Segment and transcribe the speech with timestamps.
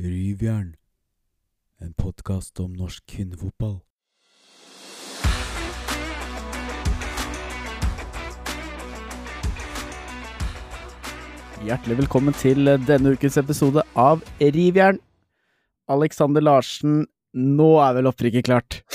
[0.00, 0.76] Ryvjern,
[1.84, 3.74] en podkast om norsk kvinnefotball.
[11.66, 15.02] Hjertelig velkommen til denne ukens episode av Rivjern.
[15.92, 17.02] Alexander Larsen,
[17.36, 18.80] nå er vel opprykket klart?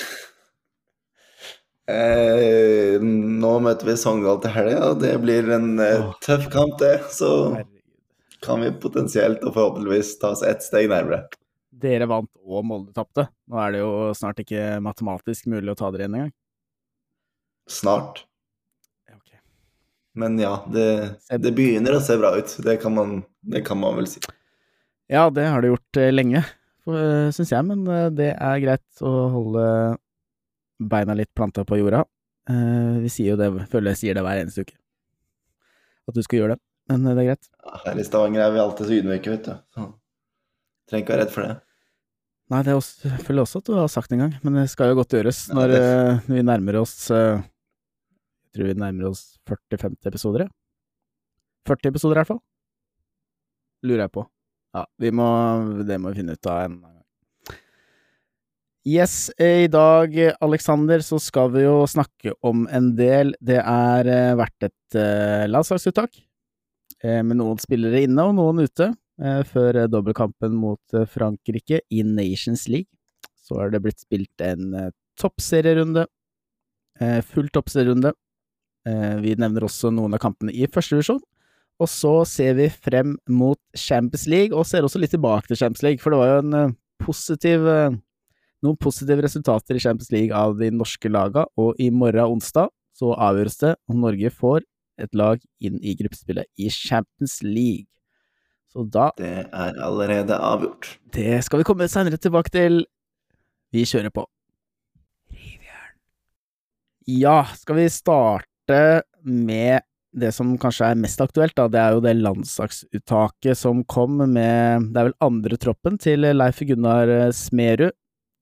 [1.85, 6.95] Eh, nå møter vi Sogndal til helga, og det blir en eh, tøff kamp, det.
[7.13, 7.29] Så.
[8.45, 11.25] Kan vi potensielt og forhåpentligvis ta oss ett steg nærmere.
[11.75, 13.27] Dere vant og Molde tapte.
[13.51, 16.33] Nå er det jo snart ikke matematisk mulig å ta dere igjen engang.
[17.67, 18.23] Snart.
[19.09, 19.41] Okay.
[20.15, 20.87] Men ja, det,
[21.41, 22.55] det begynner å se bra ut.
[22.63, 24.23] Det kan man, det kan man vel si.
[25.11, 26.41] Ja, det har det gjort eh, lenge,
[26.85, 29.65] syns jeg, men eh, det er greit å holde
[30.81, 31.99] beina litt planta på jorda.
[32.49, 34.77] Eh, Vi sier jo det, føler jeg sier det hver eneste uke,
[36.09, 37.47] at du skal gjøre det, men eh, det er greit.
[37.65, 39.55] Ja, Her i Stavanger er vi alltid så ydmyke, vet du.
[39.75, 39.87] Så
[40.89, 41.55] trenger ikke være redd for det.
[42.53, 44.59] Nei, det er også, jeg føler også at du har sagt det en gang, men
[44.59, 48.75] det skal jo godt gjøres når ja, eh, vi nærmer oss eh, Jeg tror vi
[48.77, 50.51] nærmer oss 40-50 episoder, ja.
[51.65, 52.43] 40 episoder i hvert fall.
[53.85, 54.27] Lurer jeg på.
[54.75, 55.25] Ja, vi må
[55.87, 56.91] Det må vi finne ut av en gang.
[58.85, 60.13] Yes, i dag,
[60.45, 63.33] Alexander, så skal vi jo snakke om en del.
[63.41, 66.19] Det er verdt vært et uh, landslagsuttak,
[67.03, 72.03] med noen spillere inne og noen ute eh, før eh, dobbeltkampen mot eh, Frankrike i
[72.03, 72.91] Nations League.
[73.45, 76.07] Så har det blitt spilt en eh, toppserierunde,
[76.99, 78.13] eh, full toppserierunde.
[78.87, 81.21] Eh, vi nevner også noen av kampene i første divisjon.
[81.81, 85.83] Og så ser vi frem mot Champions League, og ser også litt tilbake til Champions
[85.83, 87.97] League, for det var jo en eh, positiv eh,
[88.65, 93.11] noen positive resultater i Champions League av de norske laga, og i morgen onsdag så
[93.19, 94.63] avgjøres det om Norge får
[95.01, 97.87] et lag inn i gruppespillet i Champions League.
[98.71, 100.97] Så da Det er allerede avgjort.
[101.15, 102.85] det skal vi komme seinere tilbake til.
[103.71, 104.25] Vi kjører på.
[105.31, 105.95] Rivjern.
[107.07, 108.79] Ja, skal vi starte
[109.23, 109.81] med
[110.15, 111.67] det som kanskje er mest aktuelt, da.
[111.67, 116.61] Det er jo det landslagsuttaket som kom med Det er vel andre troppen til Leif
[116.63, 117.91] Gunnar eh, Smerud.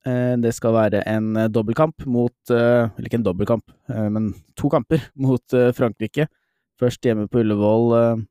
[0.06, 4.70] Eh, Det skal være en eh, dobbeltkamp mot Eller ikke en dobbeltkamp, eh, men to
[4.70, 5.42] kamper mot
[5.74, 6.28] Frankrike.
[6.80, 8.22] Først hjemme på Ullevål eh,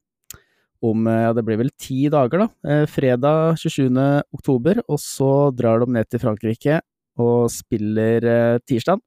[0.84, 2.48] om eh, ja, det blir vel ti dager, da.
[2.68, 3.88] Eh, fredag 27.
[4.36, 6.82] oktober, og så drar de ned til Frankrike
[7.24, 9.02] og spiller tirsdag.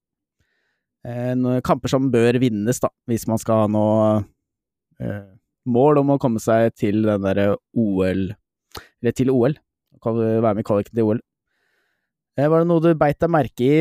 [1.66, 5.10] Kamper som bør vinnes, da, hvis man skal ha noe
[5.66, 8.22] mål om å komme seg til den derre OL
[9.02, 9.54] Eller til OL.
[10.02, 11.20] Kan være med i kvaliken til OL.
[12.38, 13.78] Var det noe du beit deg merke i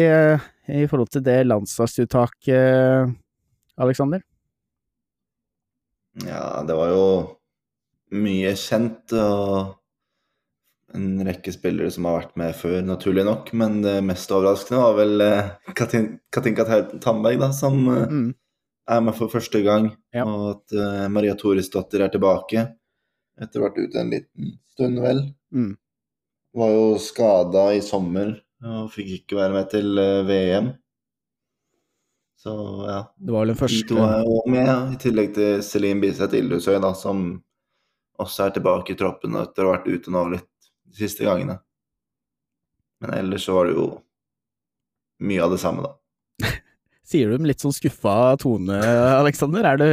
[0.82, 3.14] i forhold til det landslagsuttaket,
[3.78, 4.26] Aleksander?
[6.24, 7.08] Ja, det var jo
[8.16, 9.74] mye kjent og
[10.96, 13.50] en rekke spillere som har vært med før, naturlig nok.
[13.58, 16.64] Men det mest overraskende var vel eh, Katin, Katinka
[17.04, 18.30] Tandberg, da, som eh, Mm.
[18.88, 19.90] er med for første gang.
[20.16, 20.24] Ja.
[20.30, 22.68] Og at eh, Maria Thoresdottir er tilbake
[23.42, 25.20] etter å ha vært ute en liten stund, vel.
[25.52, 25.74] Mm.
[26.56, 30.70] Var jo skada i sommer og fikk ikke være med til eh, VM.
[32.46, 33.14] Så ja.
[33.18, 36.04] Det var vel den De første to er jo med, ja, i tillegg til Celine
[36.04, 37.24] Biseth Ildhusøy, da, som
[38.22, 41.58] også er tilbake i troppen etter å ha vært ute nå litt de siste gangene.
[43.02, 43.88] Men ellers så var det jo
[45.26, 46.54] mye av det samme, da.
[47.10, 48.78] Sier du med litt sånn skuffa tone,
[49.18, 49.66] Alexander?
[49.74, 49.90] Er du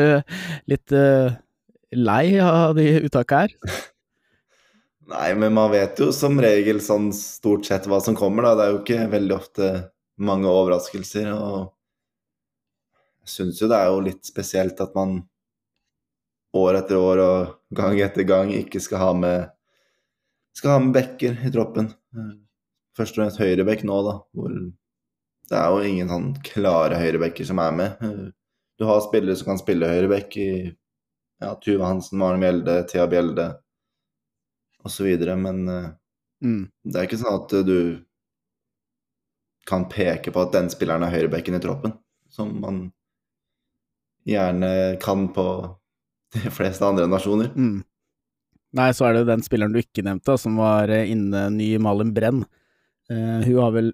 [0.76, 1.32] litt uh,
[1.96, 3.82] lei av de uttakene her?
[5.16, 8.58] Nei, men man vet jo som regel sånn stort sett hva som kommer, da.
[8.60, 9.76] Det er jo ikke veldig ofte
[10.20, 11.72] mange overraskelser, og
[13.22, 15.20] jeg syns jo det er jo litt spesielt at man
[16.58, 19.48] år etter år og gang etter gang ikke skal ha med
[20.58, 21.88] skal ha med bekker i troppen.
[22.98, 27.60] Først og fremst høyrebekk nå, da, hvor det er jo ingen sånn klare høyrebekker som
[27.62, 28.02] er med.
[28.76, 33.48] Du har spillere som kan spille høyrebekk i ja, Tuva Hansen, Maren Mjelde, Thea Bjelde
[34.84, 35.08] osv.,
[35.40, 35.90] men eh,
[36.42, 36.66] Mm.
[36.82, 37.76] det er ikke sånn at eh, du
[39.70, 41.94] kan peke på at den spilleren er høyrebekken i troppen,
[42.34, 42.80] som man
[44.28, 45.46] gjerne kan på
[46.34, 47.50] de fleste andre nasjoner.
[47.56, 47.82] Mm.
[48.72, 52.12] Nei, så er det den spilleren du ikke nevnte, som var eh, inne ny Malin
[52.16, 52.40] Brenn.
[53.10, 53.90] Uh, hun har vel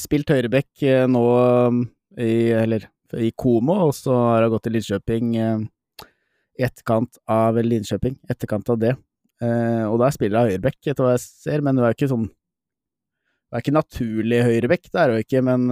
[0.00, 1.22] spilt høyrebekk eh, nå
[1.68, 1.82] um,
[2.18, 8.16] i, eller, i Komo, og så har hun gått til Linköping i etterkant av Linköping,
[8.32, 8.96] etterkant av det.
[9.42, 12.26] Uh, og der spiller hun høyrebekk, etter hva jeg ser, men hun er ikke sånn
[12.26, 15.64] Hun er ikke naturlig høyrebekk, det er hun ikke, men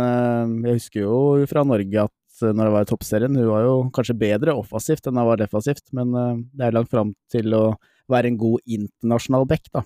[0.69, 4.19] jeg husker jo fra Norge at når det var i toppserien, hun var jo kanskje
[4.19, 7.65] bedre offensivt enn hun var defensivt, men eh, det er langt fram til å
[8.11, 9.85] være en god internasjonal back, da.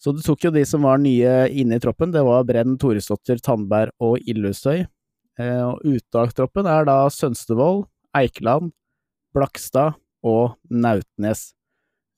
[0.00, 3.42] Så du tok jo de som var nye inne i troppen, det var Brenn, Toresdottir,
[3.44, 4.86] Tandberg og Illustøy.
[5.40, 7.84] Eh, og ute av troppen er da Sønstevold,
[8.16, 8.72] Eikeland,
[9.36, 11.50] Blakstad og Nautnes.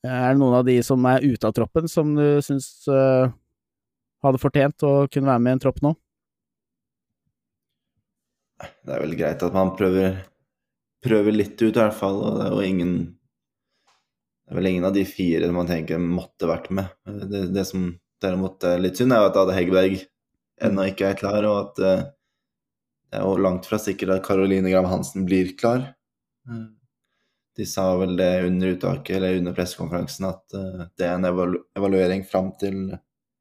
[0.03, 3.31] Er det noen av de som er ute av troppen som du syns uh,
[4.23, 5.93] hadde fortjent å kunne være med i en tropp nå?
[8.83, 10.21] Det er vel greit at man prøver,
[11.03, 12.21] prøver litt ut, i hvert fall.
[12.21, 12.95] Og det er jo ingen
[14.43, 16.91] Det er vel ingen av de fire man tenker måtte vært med.
[17.05, 17.87] Det, det som
[18.23, 20.01] derimot er litt synd, er jo at Ade Hegberg
[20.63, 22.05] ennå ikke er klar, og at uh,
[23.09, 25.93] det er jo langt fra sikkert at Caroline Gram Hansen blir klar.
[26.49, 26.73] Mm.
[27.57, 31.59] De sa vel det under uttaket, eller under pressekonferansen, at uh, det er en evalu
[31.79, 32.79] evaluering fram til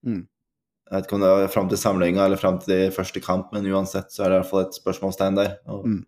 [0.07, 0.23] mm.
[0.93, 3.65] Jeg vet ikke om det er fram til samlinga eller fram til første kamp, men
[3.73, 5.55] uansett så er det i hvert fall et spørsmålstegn der.
[5.65, 6.03] Mm.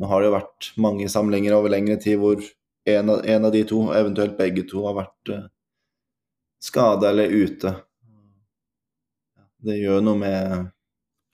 [0.00, 2.40] Nå har det jo vært mange samlinger over lengre tid hvor
[2.88, 5.42] en av, en av de to, eventuelt begge to, har vært uh,
[6.64, 7.74] skada eller ute.
[9.68, 10.66] Det gjør noe med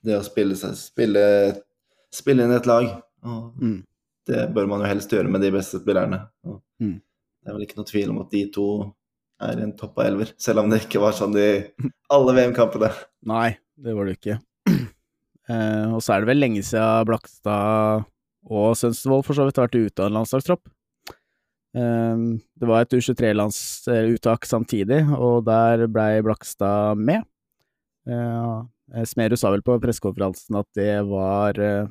[0.03, 1.25] det å spille, spille,
[2.11, 2.91] spille inn et lag.
[3.23, 3.85] Mm.
[4.27, 6.25] Det bør man jo helst gjøre med de beste spillerne.
[6.43, 6.97] Mm.
[6.99, 8.67] Det er vel ikke noe tvil om at de to
[9.43, 11.49] er en topp av elver, selv om det ikke var sånn i
[12.13, 12.91] alle VM-kampene.
[13.27, 14.41] Nei, det var det ikke.
[15.45, 18.07] Eh, og så er det vel lenge siden Blakstad
[18.49, 20.63] og Sønstevold for så vidt har vært ute av en landslagstropp.
[21.77, 22.23] Eh,
[22.57, 27.27] det var et U23-uttak samtidig, og der blei Blakstad med.
[28.09, 31.87] Eh, Smerud sa vel på pressekonferansen at det var eh,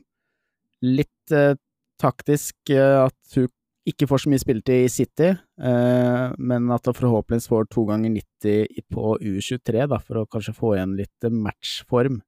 [0.85, 1.57] litt eh,
[2.01, 3.51] taktisk at hun
[3.85, 8.85] ikke får så mye spilletid i City, men at han forhåpentligvis får to ganger 90
[8.93, 12.23] på U23, da, for å kanskje få igjen litt matchform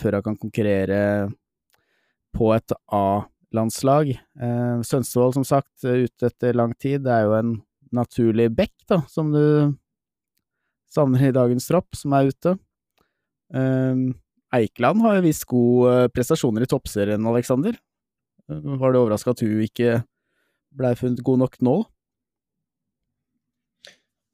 [0.00, 0.98] før han kan konkurrere
[2.34, 4.14] på et A-landslag.
[4.88, 7.04] Sønstevold, som sagt, ute etter lang tid.
[7.04, 7.52] Det er jo en
[7.94, 9.76] naturlig back, da, som du
[10.90, 12.56] savner i dagens tropp, som er ute.
[14.54, 17.78] Eikeland har jo vist gode prestasjoner i toppserien, Aleksander.
[18.48, 20.02] Var det overraska at hun ikke
[20.74, 21.74] blei funnet god nok nå?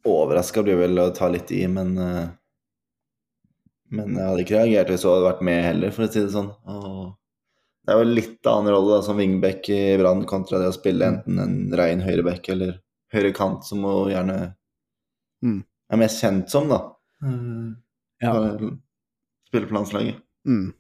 [0.09, 2.29] Overraska blir vel å ta litt i, men eh,
[3.91, 6.31] Men jeg hadde ikke reagert hvis hun hadde vært med heller, for å si det
[6.33, 6.53] sånn.
[6.71, 7.11] Og
[7.85, 11.09] det er jo litt annen rolle da, som wingback i Brann kontra det å spille
[11.09, 11.17] mm.
[11.17, 12.77] enten en rein høyreback eller
[13.11, 14.37] høyre kant, som hun gjerne
[15.43, 15.61] mm.
[15.91, 16.85] er mest kjent som, da.
[17.25, 17.75] Mm.
[18.23, 18.35] Ja.
[19.51, 20.23] Spille på landslaget.
[20.47, 20.71] Mm.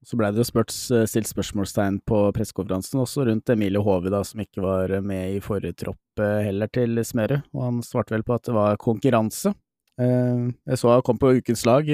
[0.00, 4.22] Så blei det jo spurt, eh, stilt spørsmålstegn på pressekonferansen også rundt Emilie Hove, da,
[4.24, 7.42] som ikke var med i forrige tropp eh, heller til Smerud.
[7.52, 9.52] og han svarte vel på at det var konkurranse.
[10.00, 11.84] Eh, jeg så han kom på ukens lag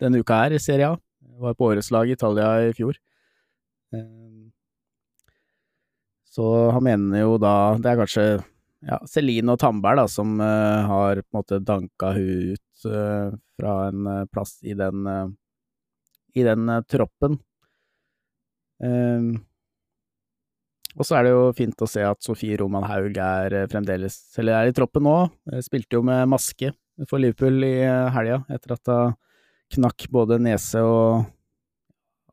[0.00, 0.96] denne uka her i Serie A,
[1.38, 2.96] var på årets lag i Italia i fjor.
[6.32, 8.24] Så han mener jo da, det er kanskje
[8.88, 12.88] ja, Celine og Tandberg da, som har på en måte danka hun ut
[13.60, 15.04] fra en plass i den
[16.38, 17.38] i den uh, troppen.
[18.82, 19.34] Um,
[20.92, 24.18] og så er det jo fint å se at Sofie Roman Haug er uh, fremdeles,
[24.40, 25.16] eller er i troppen nå.
[25.64, 26.72] Spilte jo med maske
[27.08, 27.74] for Liverpool i
[28.12, 29.14] helga, etter at hun
[29.72, 31.24] knakk både nese og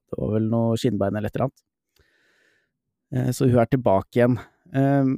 [0.10, 3.34] Det var vel noe skinnbein eller et eller annet.
[3.38, 4.36] Så hun er tilbake igjen.
[4.76, 5.16] Um,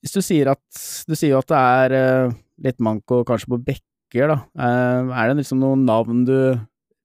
[0.00, 0.62] hvis du sier at
[1.08, 2.30] Du sier jo at det er
[2.64, 4.38] litt manko kanskje på bekker, da.
[4.54, 6.36] Er det liksom noen navn du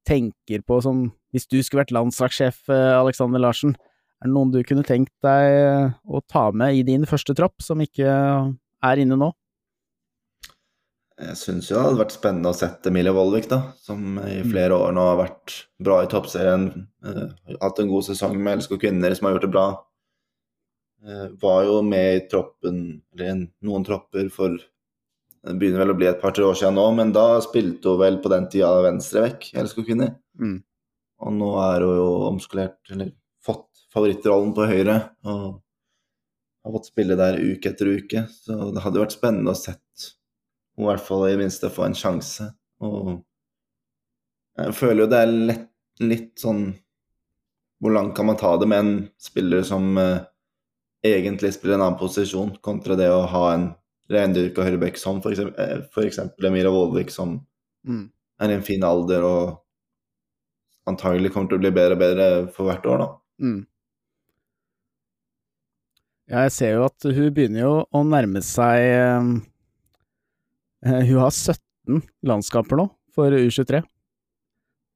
[0.07, 3.71] tenker på som Hvis du skulle vært landslagssjef, eh, Alexander Larsen,
[4.21, 7.57] er det noen du kunne tenkt deg eh, å ta med i din første tropp,
[7.65, 9.31] som ikke er inne nå?
[11.23, 14.51] Jeg syns jo det hadde vært spennende å sette Emilie Vollvik, da, som i mm.
[14.51, 16.67] flere år nå har vært bra i toppserien.
[17.61, 19.65] Hatt en god sesong med LSK Kvinner, som har gjort det bra.
[21.41, 22.79] Var jo med i troppen,
[23.13, 24.57] eller noen tropper, for
[25.43, 28.21] det begynner vel å bli et par-tre år siden nå, men da spilte hun vel
[28.23, 30.13] på den tida venstrevekk, LSK-kvinner.
[30.39, 30.61] Mm.
[31.23, 33.11] Og nå er hun jo omskolert, eller
[33.43, 34.97] fått favorittrollen på høyre.
[35.27, 35.43] Og
[36.63, 38.25] har fått spille der uke etter uke.
[38.31, 40.19] Så det hadde vært spennende å sett henne
[40.73, 42.47] i hvert fall i minste få en sjanse.
[42.81, 43.19] Og
[44.57, 45.69] jeg føler jo det er lett,
[46.01, 46.63] litt sånn
[47.81, 50.23] Hvor langt kan man ta det med en spiller som eh,
[51.05, 53.65] egentlig spiller en annen posisjon, kontra det å ha en
[54.13, 55.43] rendyrka høyrebekk som f.eks.
[56.05, 57.37] Eksempel Emira Vollvik, som
[57.87, 58.05] mm.
[58.43, 59.59] er i en fin alder og
[60.89, 63.07] antagelig kommer til å bli bedre og bedre for hvert år, da.
[63.43, 63.61] Mm.
[66.31, 69.25] Ja, jeg ser jo at hun begynner jo å nærme seg eh,
[70.87, 73.81] Hun har 17 landskamper nå for U23.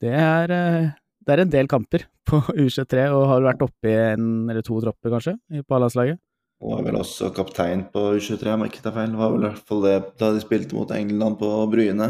[0.04, 0.88] Det er, eh,
[1.26, 4.80] det er en del kamper på U23, og har vært oppe i en eller to
[4.84, 6.22] tropper, kanskje, på A-landslaget?
[6.58, 9.12] Og var vel også kaptein på U23, om jeg ikke tar feil.
[9.14, 12.08] Det var vel i hvert fall det da de spilte mot England på Bryne.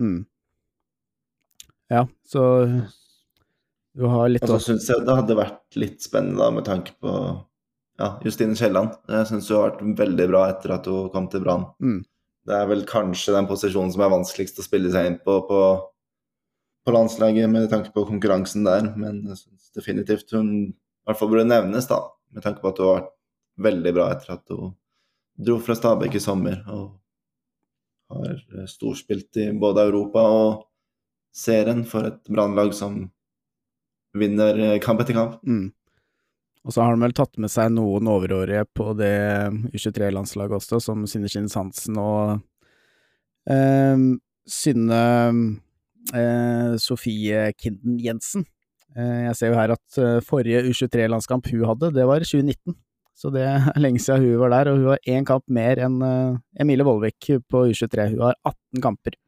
[0.00, 0.22] Mm.
[1.90, 2.44] Ja, så
[3.92, 6.94] du har litt Og så syns jeg det hadde vært litt spennende da, med tanke
[7.02, 7.12] på
[8.00, 8.96] ja, Justine Kielland.
[9.10, 11.68] Jeg syns hun har vært veldig bra etter at hun kom til Brann.
[11.82, 12.00] Mm.
[12.48, 15.60] Det er vel kanskje den posisjonen som er vanskeligst å spille seg inn på på,
[16.86, 18.94] på landslaget, med tanke på konkurransen der.
[18.96, 22.06] Men jeg syns definitivt hun i hvert fall burde nevnes, da.
[22.32, 23.16] Med tanke på at hun har vært
[23.58, 24.74] veldig bra etter at hun
[25.40, 26.60] dro fra Stabæk i sommer.
[26.68, 27.00] Og
[28.10, 30.62] har storspilt i både Europa og
[31.34, 33.04] serien for et brannlag som
[34.18, 35.38] vinner kamp etter kamp.
[35.46, 35.68] mm.
[36.60, 39.14] Og så har han vel tatt med seg noen overårige på det
[39.72, 42.42] U23-landslaget også, som Synne Kins Hansen og
[43.48, 44.02] eh,
[44.44, 45.00] Synne
[46.12, 48.44] eh, Sofie Kinden Jensen.
[48.92, 52.76] Eh, jeg ser jo her at eh, forrige U23-landskamp hun hadde, det var 2019.
[53.16, 56.00] Så det er lenge siden hun var der, og hun har én kamp mer enn
[56.06, 58.12] eh, Emilie Vollvik på U23.
[58.14, 59.18] Hun har 18 kamper.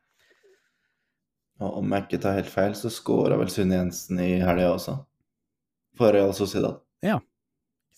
[1.62, 4.97] Og om jeg ikke tar helt feil, så scora vel Sunne Jensen i helga også.
[5.99, 6.81] For Real Sociedad.
[7.05, 7.21] Ikke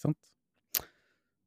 [0.03, 0.19] sant?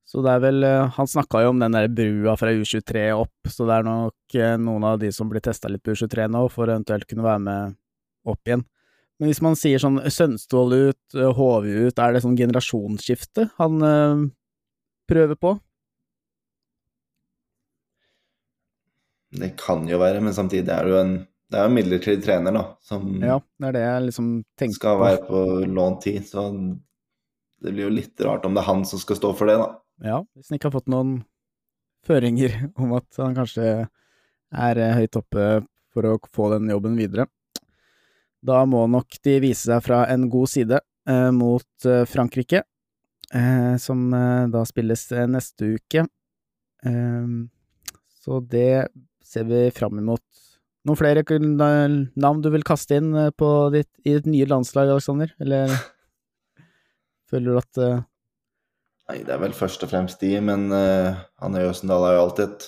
[0.07, 3.51] Så det er vel eh, Han snakka jo om den der brua fra U23 opp,
[3.51, 6.45] så det er nok eh, noen av de som blir testa litt på U23 nå,
[6.53, 7.77] for eventuelt kunne være med
[8.27, 8.63] opp igjen.
[9.17, 14.25] Men hvis man sier sånn Sønstål ut, HV ut, er det sånn generasjonsskifte han eh,
[15.09, 15.55] prøver på?
[19.37, 22.51] Det kan jo være, men samtidig er det jo en det er en midlertidig trener,
[22.51, 24.31] da, som Ja, det det liksom
[24.75, 25.03] skal på.
[25.03, 26.25] være på lånt tid.
[26.27, 26.43] Så
[27.63, 29.69] det blir jo litt rart om det er han som skal stå for det, da.
[30.03, 31.21] Ja, hvis han ikke har fått noen
[32.07, 35.47] føringer om at han kanskje er eh, høyt oppe
[35.95, 37.29] for å få den jobben videre.
[38.47, 42.63] Da må nok de vise seg fra en god side eh, mot eh, Frankrike,
[43.33, 46.05] eh, som eh, da spilles eh, neste uke.
[46.87, 47.31] Eh,
[48.23, 48.87] så det
[49.27, 50.23] ser vi fram imot.
[50.87, 51.23] Noen flere
[52.15, 55.33] navn du vil kaste inn på ditt, i ditt nye landslag, Aleksander?
[55.43, 55.73] Eller
[57.29, 58.05] føler du at eh,
[59.07, 62.49] Nei, det er vel først og fremst de, men uh, Anne Jøsendal har jo alltid
[62.49, 62.65] et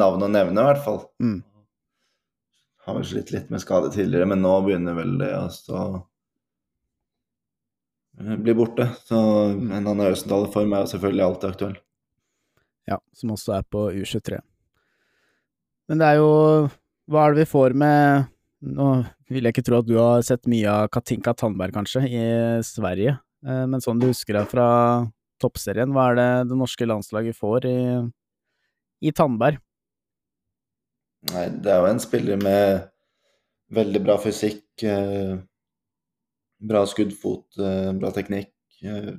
[0.00, 1.04] navn å nevne, i hvert fall.
[1.22, 1.36] Mm.
[2.88, 5.82] Har vel slitt litt med skade tidligere, men nå begynner vel det å
[8.16, 8.86] bli borte.
[9.04, 9.18] Så
[9.52, 11.76] en annen Jøsendal i form er jo selvfølgelig alltid aktuell.
[12.88, 14.40] Ja, som også er på U23.
[15.92, 16.32] Men det er jo
[17.08, 18.26] Hva er det vi får med
[18.68, 18.88] Nå
[19.32, 22.24] vil jeg ikke tro at du har sett mye av Katinka Tandberg, kanskje, i
[22.66, 23.12] Sverige,
[23.46, 24.68] eh, men sånn du husker deg fra
[25.38, 27.78] toppserien, hva er det det norske landslaget får i,
[29.06, 29.60] i Tandberg?
[31.32, 32.84] Nei, det er jo en spiller med
[33.74, 35.38] veldig bra fysikk, eh,
[36.70, 38.52] bra skuddfot, eh, bra teknikk.
[38.82, 39.16] Eh,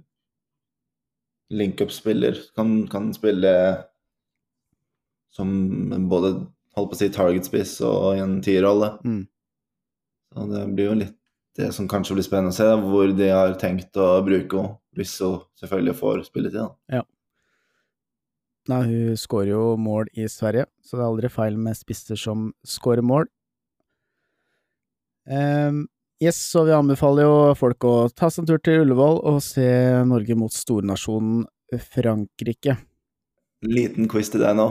[1.50, 2.38] Link-up-spiller.
[2.56, 3.52] Kan, kan spille
[5.34, 5.50] som
[6.10, 6.34] både
[6.78, 8.92] holdt på å si target-spiss og i en tierrolle.
[9.06, 9.24] Mm.
[10.34, 11.16] Så det blir jo litt
[11.58, 15.16] det som kanskje blir spennende å se, hvor de har tenkt å bruke henne, hvis
[15.24, 16.62] hun selvfølgelig får spilletid.
[16.62, 16.70] da.
[18.70, 22.52] Nei, hun skårer jo mål i Sverige, så det er aldri feil med spisser som
[22.68, 23.26] skårer mål.
[25.30, 25.88] Um,
[26.22, 29.66] yes, så vi anbefaler jo folk å ta seg en tur til Ullevål og se
[30.10, 31.48] Norge mot stornasjonen
[31.94, 32.78] Frankrike.
[33.66, 34.70] Liten quiz til deg nå.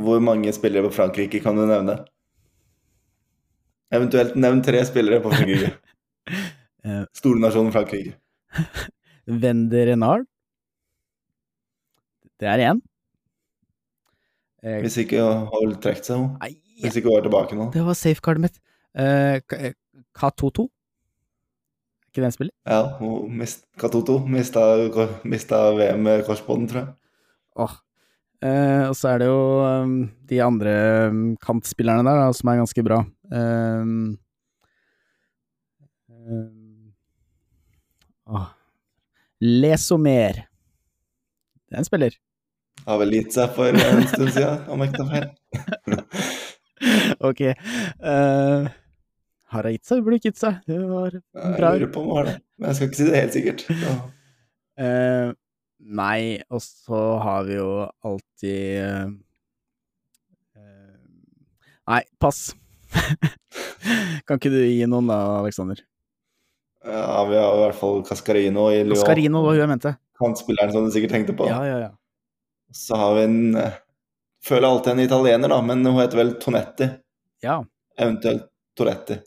[0.00, 1.98] Hvor mange spillere på Frankrike kan du nevne?
[3.90, 5.74] Eventuelt nevn tre spillere på Frankrike.
[6.80, 8.14] Eh, Stornasjonen Frankrike.
[9.42, 10.22] Wende Renard.
[12.40, 12.80] Det er én.
[14.64, 16.50] Eh, Hvis ikke har trukket seg nå?
[16.80, 17.70] Hvis ikke hun er tilbake nå.
[17.72, 18.60] det var safecardet mitt.
[18.94, 19.72] Eh, eh,
[20.16, 20.66] K22.
[22.00, 22.54] Er ikke den en spiller?
[22.66, 24.64] Ja, hun mist, Katoto mista,
[25.24, 26.92] mista VM-korsbånden, tror jeg.
[27.60, 27.76] Åh.
[28.40, 29.42] Eh, og så er det jo
[29.84, 29.94] um,
[30.28, 30.72] de andre
[31.12, 33.02] um, kantspillerne der da, som er ganske bra.
[33.30, 34.18] Um,
[36.08, 36.92] um,
[38.32, 38.48] åh.
[39.40, 40.42] Lesomer.
[41.68, 42.16] Det er en spiller.
[42.86, 45.26] Har vel gitt seg for en stund siden, om jeg ikke tar feil.
[47.28, 47.42] ok.
[48.00, 48.70] Uh,
[49.50, 49.98] har hun gitt seg?
[50.00, 50.60] Hun burde ikke gitt seg.
[50.70, 51.72] Hun var Jeg bra.
[51.74, 53.64] lurer på om hun har det, men jeg skal ikke si det helt sikkert.
[54.80, 55.32] Eh,
[56.00, 57.70] nei, og så har vi jo
[58.06, 59.10] alltid eh,
[61.90, 62.52] Nei, pass.
[64.26, 65.80] kan ikke du gi noen da, Aleksander?
[66.86, 68.94] Ja, vi har i hvert fall Cascarino i Lyon.
[68.94, 69.92] Cascarino var hun jeg mente.
[70.20, 71.48] Kantspilleren som du sikkert tenkte på.
[71.50, 71.90] Ja, ja, ja.
[72.72, 73.78] Så har vi en eh,
[74.40, 76.86] Føler alltid en italiener, da, men hun heter vel Tonetti.
[77.44, 77.58] Ja.
[78.00, 78.46] Eventuelt
[78.78, 79.18] Toretti.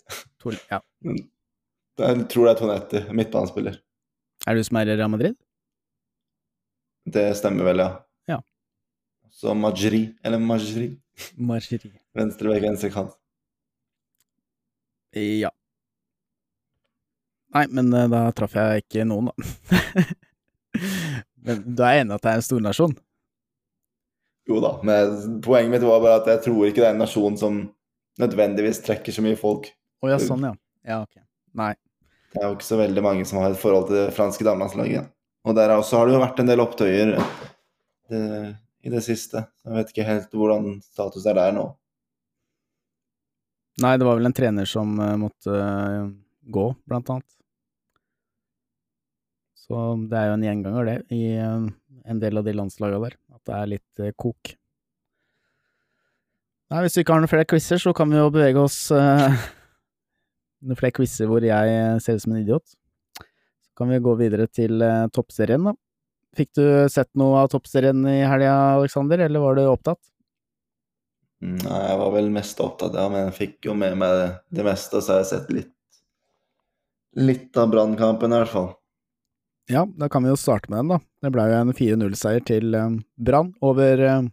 [0.42, 0.80] Tor ja.
[1.06, 3.78] Jeg tror det er Tonetti, midtbanespiller.
[4.48, 5.38] Er det du som er i Real Madrid?
[7.06, 7.92] Det stemmer vel, ja.
[9.34, 10.94] Så Majri, eller Majri.
[11.36, 11.80] Majri.
[12.16, 13.16] Venstre vegg, venstre kant.
[15.18, 15.50] Ja.
[17.54, 20.04] Nei, men eh, da traff jeg ikke noen, da.
[21.46, 22.96] men du er enig at det er en stornasjon?
[24.50, 27.38] Jo da, men poenget mitt var bare at jeg tror ikke det er en nasjon
[27.40, 27.62] som
[28.20, 29.70] nødvendigvis trekker så mye folk.
[30.04, 30.54] Å ja, sånn, ja.
[30.84, 31.22] Ja, ok.
[31.60, 31.72] Nei.
[32.34, 35.12] Det er jo ikke så veldig mange som har et forhold til det franske damelandslaget.
[35.48, 37.14] Og der også har det jo vært en del opptøyer
[38.12, 38.24] det,
[38.84, 39.46] i det siste.
[39.64, 41.68] Jeg vet ikke helt hvordan status er der nå.
[43.84, 46.10] Nei, det var vel en trener som uh, måtte uh,
[46.54, 47.30] gå, blant annet.
[49.58, 49.80] Så
[50.12, 51.66] det er jo en gjenganger, det, i uh,
[52.06, 53.18] en del av de landslaga der.
[53.44, 54.54] At det er litt eh, kok.
[56.72, 59.36] Nei, hvis vi ikke har noen flere quizer, så kan vi jo bevege oss uh,
[60.64, 62.64] Noen flere quizer hvor jeg eh, ser ut som en idiot.
[63.20, 65.76] Så kan vi gå videre til uh, toppserien, da.
[66.34, 70.00] Fikk du sett noe av toppserien i helga, Aleksander, eller var du opptatt?
[71.44, 74.16] Nei, jeg var vel mest opptatt, ja, men jeg fikk jo med meg
[74.48, 75.70] det, meste, så så har jeg sett litt
[77.14, 78.72] Litt av brannkampen, i hvert fall.
[79.72, 81.00] Ja, da kan vi jo starte med den, da.
[81.24, 84.26] Det ble jo en 4-0-seier til eh, Brann over eh,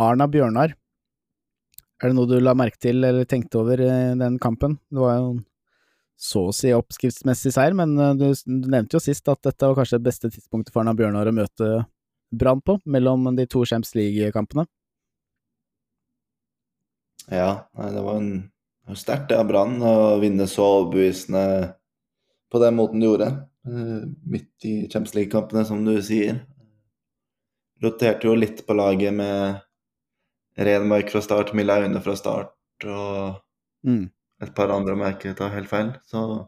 [0.00, 0.74] Arna Bjørnar.
[2.00, 4.78] Er det noe du la merke til eller tenkte over i den kampen?
[4.90, 5.40] Det var jo en
[6.20, 9.78] så å si oppskriftsmessig seier, men eh, du, du nevnte jo sist at dette var
[9.78, 11.70] kanskje det beste tidspunktet for Arna Bjørnar å møte
[12.30, 14.66] Brann på, mellom de to Champions League-kampene.
[17.30, 21.44] Ja, nei, det var en sterkt av Brann å vinne så overbevisende
[22.50, 23.30] på den måten de gjorde.
[23.66, 26.40] Eh, Midt i Champions League-kampene, som du sier.
[27.82, 29.60] Roterte jo litt på laget med
[30.60, 32.54] Renmark fra start, Milaune fra start
[32.88, 33.38] og
[33.86, 34.10] Mm.
[34.42, 35.94] et par andre ikke tar helt feil.
[36.04, 36.46] Så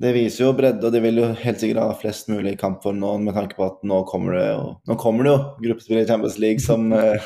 [0.00, 3.00] det viser jo bredde, og de vil jo helt sikkert ha flest mulig i kampform
[3.00, 6.06] nå, med tanke på at nå kommer det jo, nå kommer det jo gruppespill i
[6.06, 7.18] Champions League som, eh,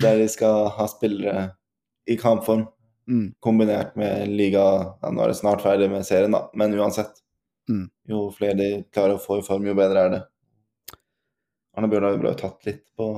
[0.00, 1.50] der de skal ha spillere
[2.06, 2.68] i kampform,
[3.06, 3.34] Mm.
[3.44, 4.62] kombinert med liga
[5.02, 7.18] ja, Nå er det snart ferdig med serien, da, men uansett.
[7.70, 7.86] Mm.
[8.10, 10.22] Jo flere de klarer å få i form, jo bedre er det.
[11.74, 13.08] Arne Bjørnar ble jo tatt litt på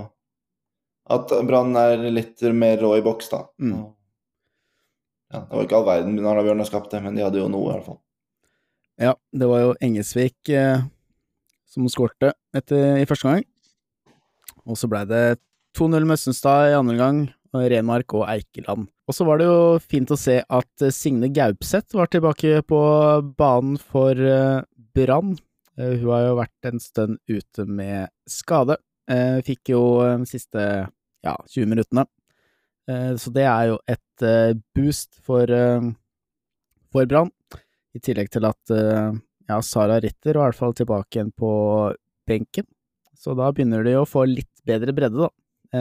[1.12, 3.44] at Brann er litt mer rå i boks, da.
[3.62, 3.85] Mm.
[5.35, 7.74] Ja, det var ikke all verden Arne Bjørnar skapte, men de hadde jo noe, i
[7.74, 8.00] hvert fall.
[8.96, 10.80] Ja, det var jo Engesvik eh,
[11.68, 13.44] som skårte etter, i første gang.
[14.66, 15.38] Og så blei det
[15.78, 17.18] 2-0 Møssenstad i andre gang,
[17.54, 18.88] og Renmark og Eikeland.
[19.06, 22.80] Og så var det jo fint å se at eh, Signe Gaupseth var tilbake på
[23.38, 24.64] banen for eh,
[24.98, 25.36] Brann.
[25.78, 28.80] Eh, hun har jo vært en stund ute med skade.
[29.46, 32.02] Fikk jo de siste ja, 20 minuttene.
[33.22, 34.24] Så det er jo et
[34.74, 35.46] boost for,
[36.90, 37.30] for Brann.
[37.94, 41.52] I tillegg til at ja, Sara Ritter var i hvert fall tilbake igjen på
[42.26, 42.66] benken.
[43.14, 45.30] Så da begynner de å få litt bedre bredde, da,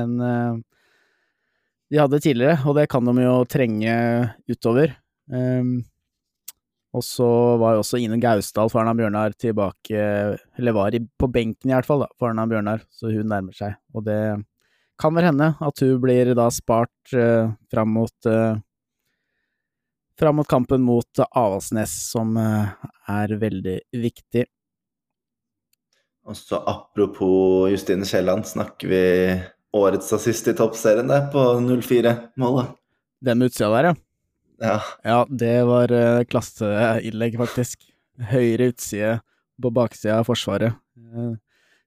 [0.03, 0.61] enn
[1.95, 3.93] de hadde tidligere, og det kan de jo trenge
[4.51, 4.97] utover.
[5.31, 5.77] Um,
[6.95, 7.27] og så
[7.59, 10.03] var jo også Ine Gausdal for Arna Bjørnar tilbake,
[10.59, 13.75] eller var på benken i hvert fall, da, for Arna Bjørnar, så hun nærmer seg.
[13.95, 14.19] Og det
[14.99, 18.59] kan vel hende at hun blir da spart uh, fram mot uh,
[20.19, 22.75] fram mot kampen mot Avaldsnes, som uh,
[23.11, 24.45] er veldig viktig.
[26.25, 29.03] Og så apropos Justine Kielland, snakker vi
[29.75, 32.73] årets assist i toppserien der, på 0-4-målet.
[33.25, 33.95] Den med utsida der, ja.
[34.63, 34.75] Ja.
[35.03, 37.83] Ja, det var uh, klasseinnlegg, faktisk.
[38.31, 39.17] Høyre utside
[39.61, 40.75] på baksida av Forsvaret.
[40.95, 41.35] Eh,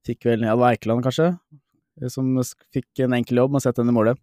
[0.07, 1.29] fikk vel Ja, det var Eikeland, kanskje,
[2.01, 2.31] eh, som
[2.75, 4.21] fikk en enkel jobb med å sette den i målet.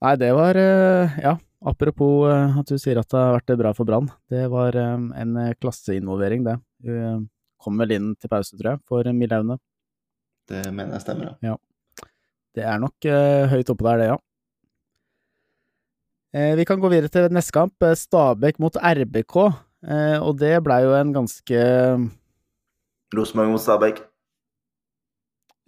[0.00, 3.74] Nei, det var eh, Ja, apropos eh, at du sier at det har vært bra
[3.76, 4.10] for Brann.
[4.30, 6.56] Det var eh, en eh, klasseinvolvering, det.
[6.86, 7.18] Hun eh,
[7.60, 9.58] kom vel inn til pause, tror jeg, for Milaune.
[10.48, 11.52] Det mener jeg stemmer, ja.
[11.52, 11.58] ja.
[12.56, 14.18] Det er nok eh, høyt oppe der, det, ja.
[16.34, 19.36] Eh, vi kan gå videre til neste kamp, eh, Stabæk mot RBK.
[19.80, 21.60] Eh, og det blei jo en ganske
[23.16, 24.02] Rosenborg mot Stabæk.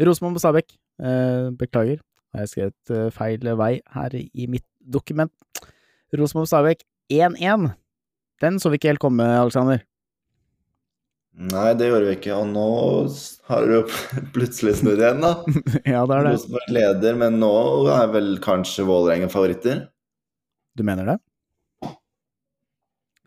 [0.03, 0.75] Rosenborg mot Stabæk.
[1.03, 2.03] Eh, beklager,
[2.35, 5.33] har jeg skrevet feil vei her i mitt dokument.
[6.13, 7.73] Rosenborg mot Stabæk 1-1.
[8.43, 9.83] Den så vi ikke helt komme, Alexander.
[11.33, 12.67] Nei, det gjorde vi ikke, og nå
[13.49, 13.93] har du
[14.35, 15.33] plutselig snudd igjen, da.
[15.95, 16.33] ja, det er det.
[16.37, 17.53] Rosenborg leder, men nå
[17.95, 19.87] er vel kanskje Vålerenga favoritter?
[20.77, 21.19] Du mener det?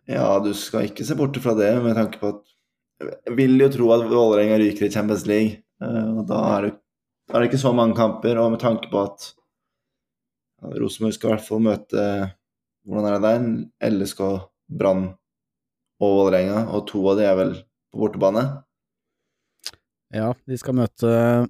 [0.06, 2.44] Ja, du skal ikke se bort fra det, med tanke på at
[3.26, 6.72] Jeg vil jo tro at Vålerenga ryker i Champions League, eh, og da er det,
[7.34, 9.32] er det ikke så mange kamper, og med tanke på at
[10.78, 12.02] Rosenborg skal i hvert fall møte
[12.86, 13.46] Hvordan er det der?
[13.90, 14.20] LSK,
[14.78, 15.08] Brann
[15.98, 17.56] og Vålerenga, og to av de er vel
[17.96, 18.44] på bortebane?
[20.14, 21.08] Ja, de skal møte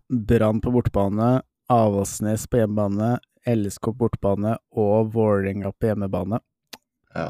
[0.09, 1.41] Brann på bortebane,
[1.73, 6.41] Avaldsnes på hjemmebane, LSK på bortebane og Vålerenga på hjemmebane.
[7.15, 7.29] Ja.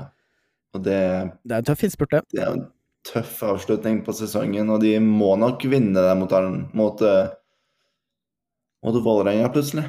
[0.76, 1.00] Og det,
[1.42, 2.22] Det er en tøff innspurt, det.
[2.36, 2.66] det er en
[3.06, 6.32] tøff avslutning på sesongen, og de må nok vinne det mot,
[6.76, 7.30] mot, eh,
[8.84, 9.86] mot Vålerenga, plutselig.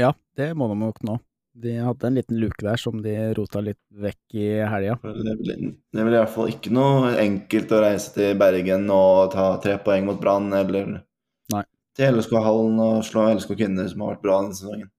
[0.00, 1.18] Ja, det må de nok nå.
[1.56, 4.98] De hadde en liten luke der som de rota litt vekk i helga.
[5.00, 5.60] Det blir,
[5.96, 10.04] vel i hvert fall ikke noe enkelt å reise til Bergen og ta tre poeng
[10.04, 10.90] mot Brann, eller
[11.54, 11.62] Nei.
[11.96, 14.90] til LSK-hallen og slå LSK Kvinner, som har vært bra denne sesongen.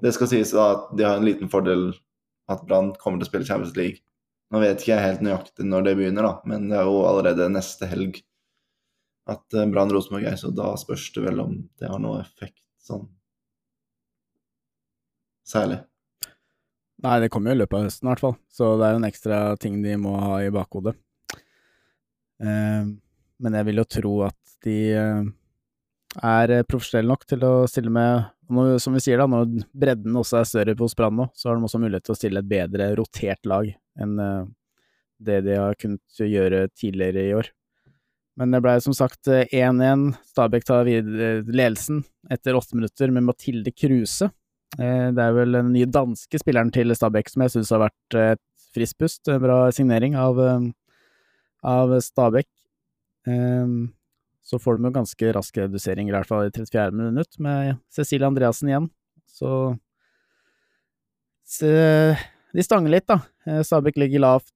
[0.00, 1.90] Det skal sies da at de har en liten fordel
[2.48, 4.00] at Brann kommer til å spille Champions League.
[4.48, 7.50] Nå vet ikke jeg helt nøyaktig når det begynner, da, men det er jo allerede
[7.52, 8.22] neste helg
[9.28, 12.62] at eh, Brann Rosenborg er, så da spørs det vel om det har noe effekt
[12.80, 13.04] sånn
[15.48, 15.80] særlig.
[17.04, 19.00] Nei, det kommer jo i løpet av høsten i hvert fall, så det er jo
[19.00, 20.96] en ekstra ting de må ha i bakhodet.
[22.42, 22.88] Eh,
[23.38, 25.28] men jeg vil jo tro at de eh,
[26.18, 30.38] er profesjonelle nok til å stille med når, Som vi sier, da, når bredden også
[30.38, 32.86] er større hos Brann nå, så har de også mulighet til å stille et bedre
[32.96, 33.68] rotert lag
[34.00, 34.46] enn eh,
[35.28, 37.50] det de har kunnet gjøre tidligere i år.
[38.40, 40.14] Men det ble som sagt eh, 1-1.
[40.30, 42.00] Stabæk tar ledelsen
[42.32, 44.30] etter åtte minutter med Mathilde Kruse.
[44.76, 48.16] Eh, Det er vel den nye danske spilleren til Stabæk som jeg syns har vært
[48.18, 48.42] eh, et
[48.76, 49.28] friskt pust.
[49.32, 50.68] En bra signering av, eh,
[51.64, 52.48] av Stabæk.
[53.26, 53.66] Eh,
[54.48, 56.92] Så får de jo ganske rask redusering, i hvert fall i 34.
[56.96, 58.86] minutt, med Cecilie Andreassen igjen.
[59.28, 59.78] Så
[62.56, 63.18] de stanger litt, da.
[63.62, 64.52] Stabæk ligger lavt.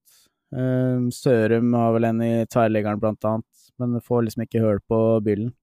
[0.53, 4.99] Eh, Sørum har vel en i tverrleggeren, blant annet, men får liksom ikke høl på
[5.25, 5.53] byllen.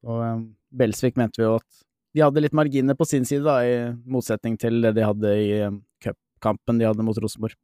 [0.00, 0.42] Så eh,
[0.76, 4.56] Belsvik mente vi jo at de hadde litt marginer på sin side, da, i motsetning
[4.60, 7.56] til det de hadde i eh, cupkampen de hadde mot Rosenborg.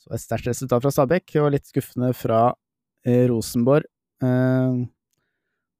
[0.00, 2.40] Så et sterkt resultat fra Stabæk, og litt skuffende fra
[3.04, 3.88] eh, Rosenborg.
[4.24, 4.78] Eh,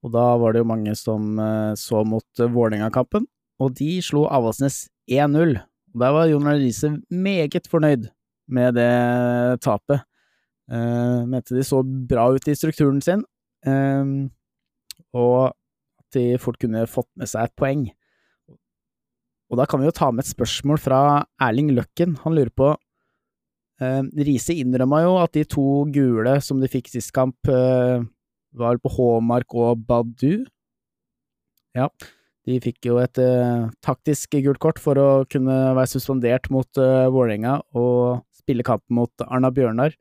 [0.05, 3.25] og da var det jo mange som eh, så mot eh, Vålerenga-kampen,
[3.65, 5.57] og de slo Avaldsnes 1-0.
[5.95, 8.11] Og Der var Jon Riise meget fornøyd
[8.53, 10.05] med det tapet.
[10.69, 13.21] Mente de så bra ut i strukturen sin,
[15.15, 15.55] og
[16.17, 17.87] de fort kunne fått med seg et poeng.
[19.47, 20.99] Og da kan vi jo ta med et spørsmål fra
[21.43, 22.17] Erling Løkken.
[22.25, 22.73] Han lurer på
[23.81, 28.03] eh, Riise innrømma jo at de to gule som de fikk sist kamp, eh,
[28.57, 30.47] var på Håmark og Badu.
[31.77, 31.91] Ja,
[32.49, 37.07] de fikk jo et eh, taktisk gult kort for å kunne være suspendert mot eh,
[37.13, 39.95] Vålerenga og spille kampen mot Arna Bjørnar.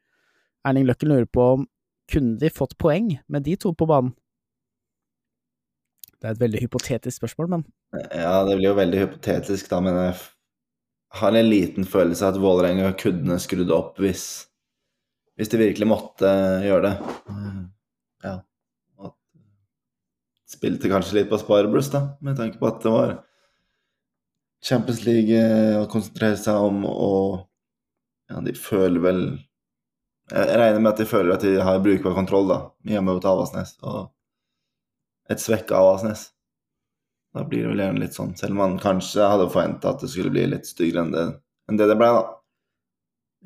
[0.66, 1.66] Erling Løkken lurer på om
[2.10, 4.14] kunne de fått poeng med de to på banen?
[6.22, 7.66] Det er et veldig hypotetisk spørsmål, men
[8.12, 10.16] Ja, det blir jo veldig hypotetisk, da, men jeg
[11.20, 14.26] har en liten følelse av at Vålerenga kunne skrudd opp hvis,
[15.38, 16.32] hvis de virkelig måtte
[16.66, 16.96] gjøre det.
[17.30, 17.62] Mm,
[18.26, 18.36] Ja.
[19.00, 19.14] Og
[20.50, 23.16] spilte kanskje litt på sparebluss, da, med tanke på at det var
[24.66, 27.44] Champions League eh, å konsentrere seg om, og
[28.32, 29.20] ja, de føler vel
[30.32, 33.76] Jeg regner med at de føler at de har brukbar kontroll, da, hjemme mot Avaldsnes,
[33.86, 34.08] og
[35.32, 36.30] et svekka Avaldsnes.
[37.36, 40.10] Da blir det vel gjerne litt sånn, selv om man kanskje hadde forventa at det
[40.14, 41.26] skulle bli litt styggere enn det
[41.66, 42.26] enn det, det ble, da.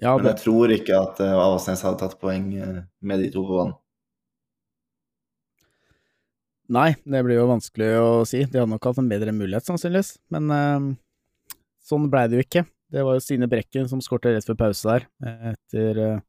[0.04, 3.46] ja, Men jeg tror ikke at uh, Avaldsnes hadde tatt poeng uh, med de to
[3.48, 3.78] på banen.
[6.70, 8.44] Nei, det blir jo vanskelig å si.
[8.44, 10.20] De hadde nok hatt en bedre mulighet, sannsynligvis.
[10.36, 10.92] Men uh,
[11.90, 12.66] sånn blei det jo ikke.
[12.90, 16.22] Det var jo Stine Brekken som skårte rett før pause der, eh, etter eh,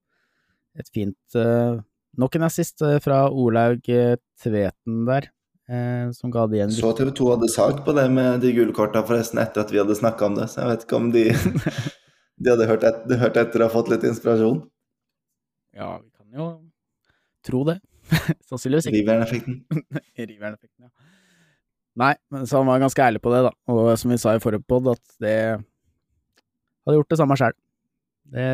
[0.80, 1.80] et fint eh,
[2.20, 5.32] Nok en assist eh, fra Olaug eh, Tveten der, eh,
[6.16, 6.72] som ga det igjen.
[6.74, 9.78] Så TV 2 hadde sak på det med de gule korta forresten etter at vi
[9.78, 11.24] hadde snakka om det, så jeg vet ikke om de,
[12.42, 14.64] de hadde hørt, et, hørt etter og fått litt inspirasjon.
[15.78, 16.48] Ja, vi kan jo
[17.46, 17.78] tro det.
[18.50, 18.98] Sannsynligvis ikke.
[18.98, 19.61] Riveren-effekten.
[20.30, 20.90] Riveren-effekten, ja.
[22.00, 23.54] Nei, men så han var ganske ærlig på det, da.
[23.72, 27.56] Og som vi sa i forrige pod, at det hadde gjort det samme sjøl.
[28.30, 28.50] Det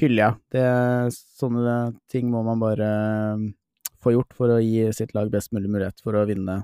[0.00, 0.38] hyller jeg.
[0.54, 0.66] Det,
[1.40, 1.76] sånne
[2.12, 2.90] ting må man bare
[3.36, 3.46] um,
[4.06, 6.62] få gjort for å gi sitt lag best mulig mulighet for å vinne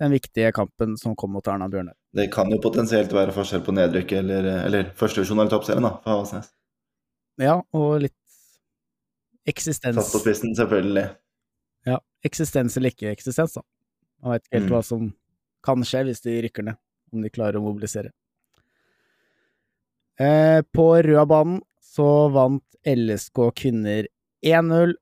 [0.00, 1.92] den viktige kampen som kom mot Arna Bjørnar.
[2.16, 6.14] Det kan jo potensielt være forskjell på nedrykk eller, eller førstevisjon eller toppserien, da, for
[6.16, 6.48] Avaldsnes.
[7.40, 8.16] Ja, og litt
[9.48, 11.04] eksistens Satt på spissen, selvfølgelig.
[11.88, 13.62] Ja, eksistens eller ikke eksistens, da.
[14.24, 14.72] Man vet ikke helt Mm.
[14.74, 15.12] hva som
[15.64, 16.76] kan skje hvis de rykker ned,
[17.12, 18.10] om de klarer å mobilisere.
[20.20, 24.08] Eh, på Røabanen så vant LSK kvinner
[24.44, 24.94] 1-0,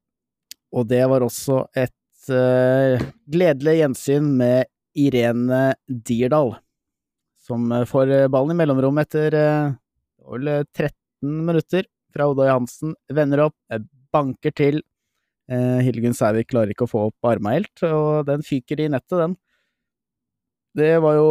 [0.75, 6.55] og det var også et eh, gledelig gjensyn med Irene Dirdal,
[7.45, 9.37] som eh, får eh, ballen i mellomrom etter
[10.29, 10.93] vel eh, 13
[11.49, 13.57] minutter fra Oda Johansen, vender opp,
[14.15, 14.81] banker til
[15.49, 19.37] Hildegunn Sævik klarer ikke å få opp arma helt, og den fyker i nettet, den.
[20.77, 21.29] Det var jo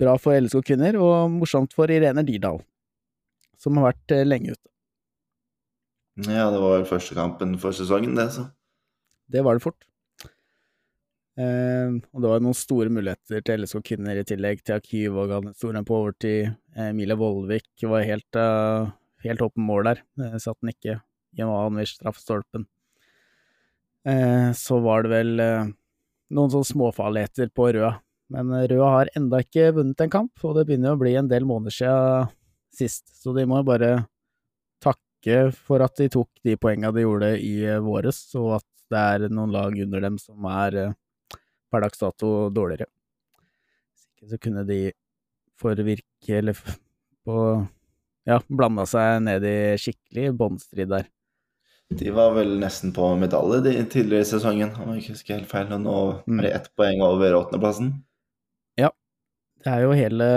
[0.00, 2.62] bra for LSK kvinner, og morsomt for Irene Dirdal,
[3.60, 4.64] som har vært lenge ute.
[6.26, 8.48] Ja, det var vel første kampen for sesongen, det, så.
[9.30, 9.84] Det var det fort.
[11.38, 15.52] Eh, og det var noen store muligheter til LSK kvinner i tillegg til Akyv og
[15.54, 16.56] Storen på overtid.
[16.88, 18.90] Emilie Vollvik var helt, uh,
[19.22, 21.00] helt åpen mål der, eh, satt den ikke.
[21.36, 22.64] i en annen traff straffestolpen.
[24.08, 25.68] Eh, så var det vel eh,
[26.32, 27.92] noen sånne småfarligheter på Røa.
[28.32, 31.44] Men Røa har enda ikke vunnet en kamp, og det begynner å bli en del
[31.48, 32.32] måneder siden
[32.74, 33.04] sist.
[33.20, 34.06] Så de må bare
[35.18, 39.28] takke for at de tok de poengene de gjorde i våres, og at det er
[39.30, 40.94] noen lag under dem som er
[41.70, 42.86] per dags dato dårligere.
[43.92, 44.92] Hvis ikke så kunne de
[45.58, 46.56] forvirke, eller
[47.24, 47.66] på
[48.26, 51.08] ja, blanda seg ned i skikkelig båndstrid der.
[51.88, 55.48] De var vel nesten på medalje de tidligere i sesongen, om jeg ikke husker helt
[55.48, 55.70] feil.
[55.72, 55.94] Og nå
[56.38, 57.94] er de ett poeng over åttendeplassen.
[58.76, 58.90] Ja,
[59.64, 60.28] det er jo hele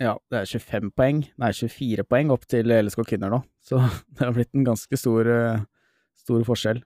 [0.00, 3.82] Ja, det er 25 poeng, nei 24 poeng opp til LSK kvinner nå, så
[4.16, 5.28] det har blitt en ganske stor,
[6.18, 6.80] stor forskjell.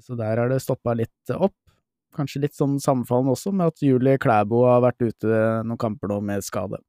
[0.00, 1.56] Så der har det stoppa litt opp.
[2.16, 6.20] Kanskje litt sånn sammenfallende også med at Julie Klæbo har vært ute noen kamper nå
[6.24, 6.80] med skade,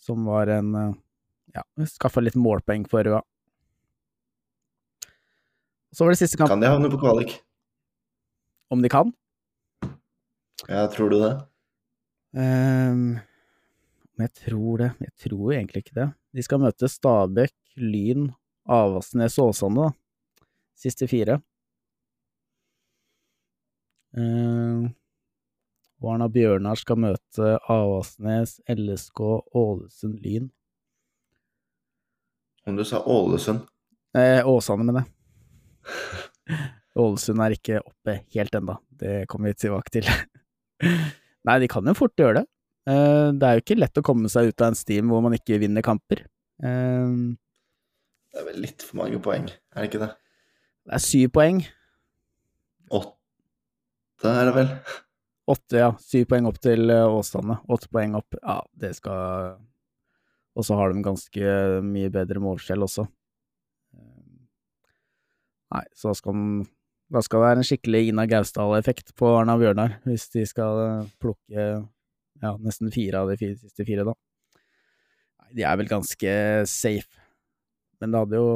[0.00, 0.70] som var en
[1.52, 3.20] ja, skaffa litt målpoeng for Røa.
[5.92, 6.48] Så var det siste kamp.
[6.48, 7.34] Kan de havne på kvalik?
[8.72, 9.12] Om de kan?
[10.68, 11.32] Ja, tror du det?
[12.32, 13.18] Um,
[14.20, 14.90] jeg tror det.
[15.00, 16.08] Jeg tror egentlig ikke det.
[16.36, 18.30] De skal møte Stabæk, Lyn,
[18.68, 20.46] Avaldsnes og Åsane, da.
[20.82, 21.38] Siste fire.
[24.12, 24.90] Uh,
[26.02, 29.22] Arna Bjørnar skal møte Avaldsnes, LSK,
[29.56, 30.50] Ålesund, Lyn.
[32.66, 33.64] Om du sa Ålesund?
[34.18, 36.58] Eh, Åsane, mener jeg.
[37.02, 38.76] Ålesund er ikke oppe helt enda.
[39.00, 40.10] Det kommer vi tilbake til.
[41.48, 42.46] Nei, de kan jo fort gjøre det.
[42.88, 45.36] Uh, det er jo ikke lett å komme seg ut av en steam hvor man
[45.36, 46.24] ikke vinner kamper.
[46.62, 47.34] Uh,
[48.32, 50.10] det er vel litt for mange poeng, er det ikke det?
[50.88, 51.62] Det er syv poeng.
[52.92, 54.70] Åtte er det vel?
[55.52, 55.90] Åtte, ja.
[56.02, 57.58] Syv poeng opp til Åsane.
[57.70, 58.34] Åtte poeng opp.
[58.40, 59.58] Ja, det skal
[60.54, 61.54] Og så har de ganske
[61.86, 63.06] mye bedre målskjell også.
[65.72, 66.40] Nei, så da skal,
[67.14, 71.68] da skal det være en skikkelig Ina Gausdal-effekt på Arna Bjørnar, hvis de skal plukke
[72.42, 74.14] ja, nesten fire av de fire, siste fire, da.
[75.42, 76.36] Nei, de er vel ganske
[76.70, 77.22] safe.
[78.02, 78.52] Men det hadde jo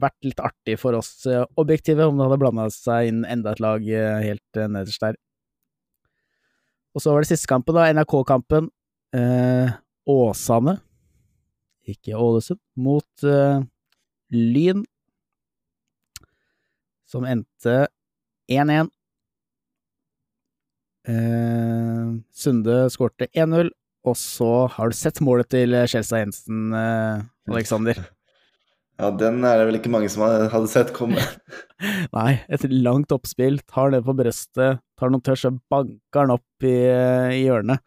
[0.00, 1.24] vært litt artig for oss
[1.58, 3.82] objektive om det hadde blanda seg inn enda et lag
[4.22, 5.16] helt nederst der.
[6.94, 8.68] Og så var det siste kampen, da, NRK-kampen.
[9.14, 9.72] Eh,
[10.10, 10.76] Åsane,
[11.90, 13.62] ikke Ålesund, mot eh,
[14.34, 14.84] Lyn
[17.10, 17.88] som endte
[18.50, 18.90] 1-1.
[21.08, 23.70] Eh, Sunde skårte 1-0,
[24.04, 28.02] og så har du sett målet til Kjelstad Jensen, eh, Aleksander.
[29.00, 31.22] Ja, den er det vel ikke mange som hadde sett komme.
[32.18, 36.66] Nei, et langt oppspill, tar det på brøstet, tar noen tørs og banker den opp
[36.68, 36.74] i,
[37.32, 37.80] i hjørnet.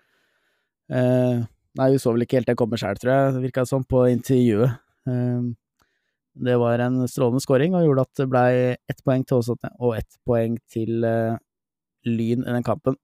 [0.90, 1.44] Eh,
[1.78, 4.08] nei, vi så vel ikke helt det komme sjøl, tror jeg, det virka som på
[4.10, 4.74] intervjuet.
[5.06, 5.54] Eh,
[6.34, 10.00] det var en strålende scoring og gjorde at det blei ett poeng til Åsane og
[10.00, 11.38] ett poeng til uh,
[12.08, 12.98] Lyn i den kampen.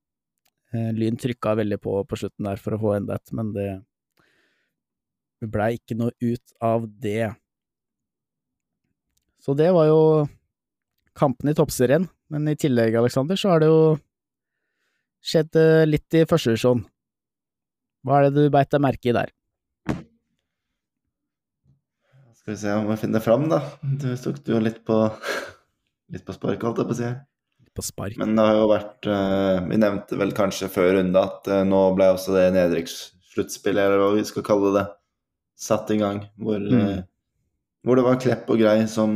[0.74, 3.70] Uh, Lyn trykka veldig på på slutten der for å få enda et, men det,
[5.48, 7.32] blei ikke noe ut av det.
[9.40, 10.02] Så det var jo
[11.16, 13.84] kampen i toppserien, men i tillegg, Aleksander, så har det jo
[15.24, 16.84] skjedd uh, litt i førstedivisjon.
[18.04, 19.32] Hva er det du beit deg merke i der?
[22.40, 23.60] Skal vi se om jeg finner fram, da.
[23.84, 24.96] Du tok jo litt på
[26.14, 27.10] litt på sparket, holdt jeg på å si.
[27.76, 28.18] På spark.
[28.20, 31.84] Men det har jo vært uh, Vi nevnte vel kanskje før runde at uh, nå
[31.98, 34.86] ble også det nedrykkssluttspillet, eller hva vi skal kalle det,
[35.60, 36.24] satt i gang.
[36.40, 36.82] Hvor, mm.
[36.82, 37.04] uh,
[37.86, 39.14] hvor det var Klepp og Grei som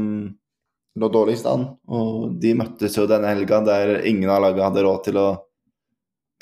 [0.99, 1.65] lå dårligst an.
[1.89, 5.27] Og de møttes jo denne helga der ingen av lagene hadde råd til å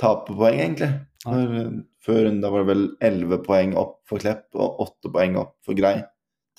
[0.02, 0.92] tape poeng, egentlig.
[1.22, 1.58] For,
[2.02, 5.78] før runda var det vel elleve poeng opp for Klepp og åtte poeng opp for
[5.78, 6.00] Grei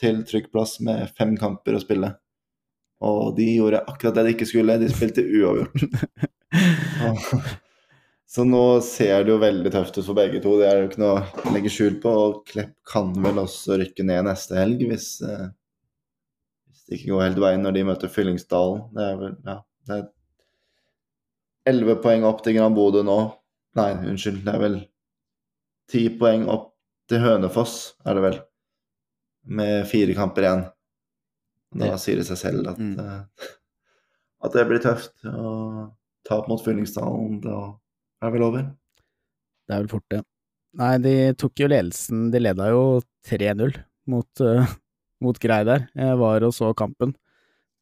[0.00, 2.14] til trykkplass med fem kamper å spille.
[3.02, 5.84] Og de gjorde akkurat det de ikke skulle, de spilte uavgjort.
[8.32, 10.90] så nå ser det jo veldig tøft ut for begge to, det er det jo
[10.92, 12.14] ikke noe å legge skjul på.
[12.26, 15.50] Og Klepp kan vel også rykke ned neste helg hvis, eh,
[16.70, 18.86] hvis det ikke går helt veien når de møter Fyllingsdalen.
[18.94, 20.08] Det er vel ja, det er
[21.72, 23.18] elleve poeng opp til Gran Bodø nå.
[23.78, 24.78] Nei, unnskyld, det er vel
[25.90, 26.70] ti poeng opp
[27.10, 28.38] til Hønefoss, er det vel
[29.58, 30.64] med fire kamper igjen.
[31.80, 32.96] Da sier det seg selv at mm.
[33.00, 33.50] uh,
[34.42, 35.14] at det blir tøft.
[35.28, 35.92] Og
[36.28, 37.56] tap mot Fyllingsdalen, da
[38.22, 38.68] er det vel over.
[39.66, 40.22] Det er vel fort det.
[40.80, 42.84] Nei, de tok jo ledelsen, de leda jo
[43.28, 43.74] 3-0
[44.10, 44.72] mot, uh,
[45.22, 45.86] mot Grei der.
[45.98, 47.14] Jeg var og så kampen.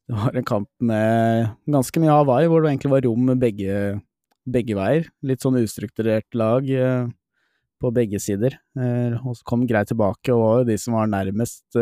[0.09, 3.77] Det var en kamp med ganske mye Hawaii, hvor det egentlig var rom begge,
[4.43, 5.07] begge veier.
[5.23, 7.07] Litt sånn ustrukturert lag uh,
[7.81, 8.59] på begge sider.
[8.77, 11.79] Uh, og så kom Grei tilbake, og var jo de som var nærmest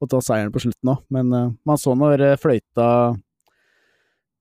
[0.00, 1.04] å ta seieren på slutten òg.
[1.14, 1.32] Men
[1.66, 2.88] man så når fløyta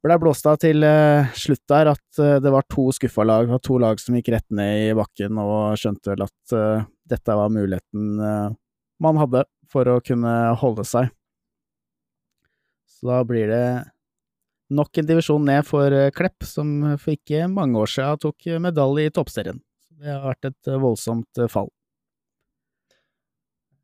[0.06, 3.62] ble blåst av til uh, slutt der at uh, det var to skuffa lag, var
[3.64, 7.54] to lag som gikk rett ned i bakken og skjønte vel at uh, dette var
[7.54, 8.22] muligheten
[9.04, 11.10] man hadde for å kunne holde seg.
[12.90, 13.66] Så da blir det
[14.74, 19.14] nok en divisjon ned for Klepp, som for ikke mange år siden tok medalje i
[19.14, 19.60] toppserien.
[20.00, 21.70] Det har vært et voldsomt fall.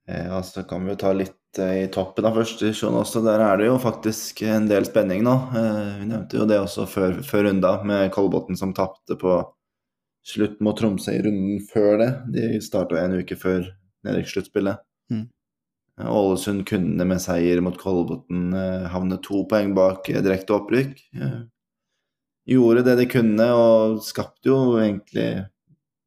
[0.09, 3.23] Ja, så kan vi jo ta litt i toppen av første divisjon også.
[3.25, 5.33] Der er det jo faktisk en del spenning nå.
[5.57, 9.39] Eh, vi nevnte jo det også før, før runda, med Kolbotn som tapte på
[10.27, 12.09] slutt mot Tromsø i runden før det.
[12.35, 13.65] De starta en uke før
[14.07, 14.83] nedrykkssluttspillet.
[15.11, 15.25] Mm.
[16.07, 20.95] Ålesund kunne med seier mot Kolbotn eh, havne to poeng bak direkte opprykk.
[21.17, 21.41] Eh,
[22.55, 25.49] gjorde det de kunne og skapte jo egentlig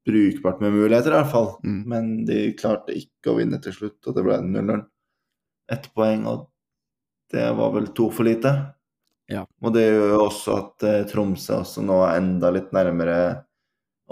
[0.05, 1.53] brukbart med muligheter, i hvert fall.
[1.65, 1.79] Mm.
[1.89, 4.83] Men de klarte ikke å vinne til slutt, og det ble 0-0
[5.73, 6.49] ett poeng, og
[7.33, 8.53] det var vel to for lite.
[9.27, 9.47] Ja.
[9.65, 13.19] Og det gjør jo også at eh, Tromsø også nå er enda litt nærmere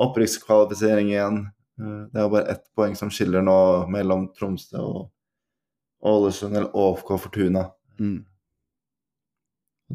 [0.01, 1.43] opprykkskvalifisering igjen.
[1.81, 3.57] Uh, det er bare ett poeng som skiller nå
[3.93, 7.67] mellom Tromsø og Ålesund eller ÅFK Fortuna.
[8.01, 8.23] Mm.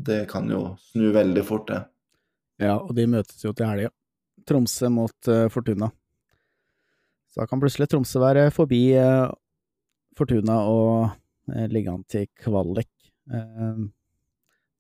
[0.08, 1.82] Det kan jo snu veldig fort, det.
[2.62, 3.92] Ja, og de møtes jo til helga.
[4.48, 5.90] Tromsø mot uh, Fortuna.
[7.34, 9.34] Så da kan plutselig Tromsø være forbi uh,
[10.18, 11.18] Fortuna og Eh,
[11.72, 12.90] ligge an til kvalik.
[13.34, 13.82] Eh,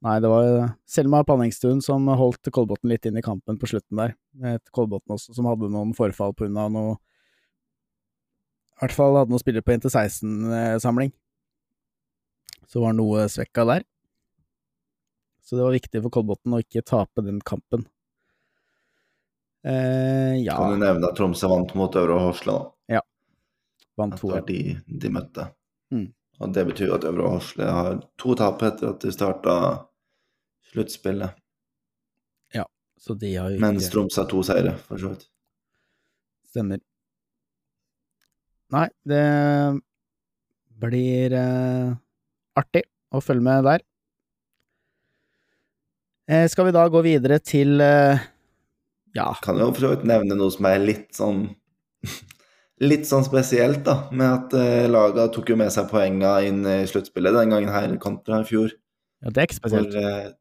[0.07, 0.47] nei, det var
[0.89, 4.15] Selma Panningstuen som holdt Kolbotn litt inn i kampen på slutten der.
[4.55, 6.97] Et Kolbotn også som hadde noen forfall på unna noe
[8.77, 11.13] I hvert fall hadde noen spillere på inntil 16-samling.
[12.67, 13.85] Så var noe svekka der.
[15.41, 17.87] Så det var viktig for Kolbotn å ikke tape den kampen.
[19.67, 22.97] Eh, ja Kan du nevne at Tromsø vant mot Øvre Horsle, da?
[22.99, 23.01] Ja.
[23.97, 24.29] Vant to.
[24.29, 25.47] Det var de de møtte.
[25.91, 26.05] Mm.
[26.37, 29.55] Og det betyr at Øvre Horsle har to tap etter at de starta
[30.69, 31.33] sluttspillet.
[32.53, 32.67] Ja,
[33.01, 35.25] så de har jo ikke Mens Tromsø har to seire, for så vidt.
[36.51, 36.83] Stemmer.
[38.75, 39.25] Nei, det
[40.77, 41.91] blir eh,
[42.59, 43.85] artig å følge med der.
[46.27, 48.25] Eh, skal vi da gå videre til eh,
[49.15, 51.45] ja Kan jo for så vidt nevne noe som er litt sånn
[52.83, 56.81] litt sånn spesielt, da, med at uh, laga tok jo med seg poenga inn i
[56.89, 58.73] sluttspillet den gangen her kontra i fjor.
[59.23, 59.95] Ja, det er ikke spesielt.
[59.95, 60.35] For,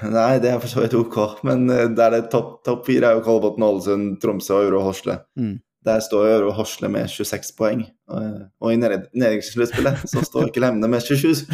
[0.00, 3.10] uh, nei, det er for så vidt ok, men uh, der det topp top fire
[3.10, 5.20] er jo Kolbotn, Ålesund, Tromsø og Euro Horsle.
[5.40, 5.58] Mm.
[5.88, 10.64] Der står jo Euro Horsle med 26 poeng, og, og i nedrykkssluttspillet så står ikke
[10.64, 11.44] Lemne med 27,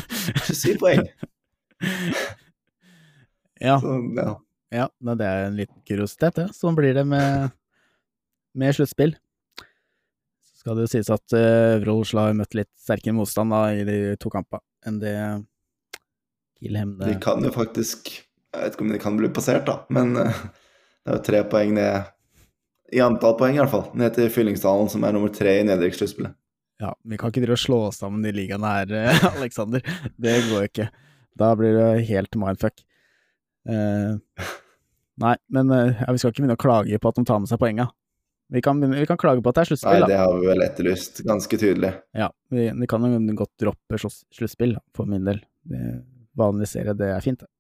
[0.47, 1.03] 27 poeng.
[3.67, 3.77] ja.
[3.83, 4.33] Så, ja.
[4.83, 4.89] ja.
[5.15, 6.49] det er en liten kuriositet, det.
[6.55, 7.55] Sånn blir det med,
[8.59, 9.15] med sluttspill
[10.67, 13.99] skal det jo sies at Øvre Oslo har møtt litt sterkere motstand da, i de
[14.19, 15.15] to kampene enn det
[16.59, 19.85] Kiel Hemne De kan jo faktisk Jeg vet ikke om de kan bli passert, da,
[19.95, 20.41] men uh,
[21.07, 22.11] det er jo tre poeng ned
[22.95, 23.89] i antall poeng, i hvert fall.
[23.99, 26.37] Ned til Fyllingsdalen, som er nummer tre i nedrykkssluttspillet.
[26.79, 29.83] Ja, vi kan ikke drive og slå oss sammen i ligaen her, uh, Aleksander.
[30.23, 30.89] Det går ikke.
[31.37, 32.83] Da blir det helt mindfuck.
[33.69, 34.19] Uh,
[35.23, 37.63] nei, men uh, vi skal ikke begynne å klage på at de tar med seg
[37.63, 37.91] poenga.
[38.49, 40.05] Vi kan, vi kan, klage på at det er sluttspill.
[40.05, 41.91] Nei, det har vi vel etterlyst ganske tydelig.
[42.15, 45.43] Ja, vi, vi kan jo godt droppe sluttspill, for min del.
[46.39, 47.51] Vanlig serie, det er fint, det.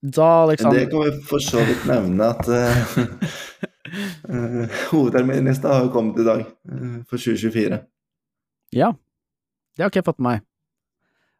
[0.00, 2.92] Da, Alexander Det kan vi for så vidt nevne at uh,
[4.30, 7.80] uh, hovedterminlista har kommet i dag, uh, for 2024.
[8.78, 8.92] Ja.
[9.74, 10.46] Det har ikke jeg fått med meg.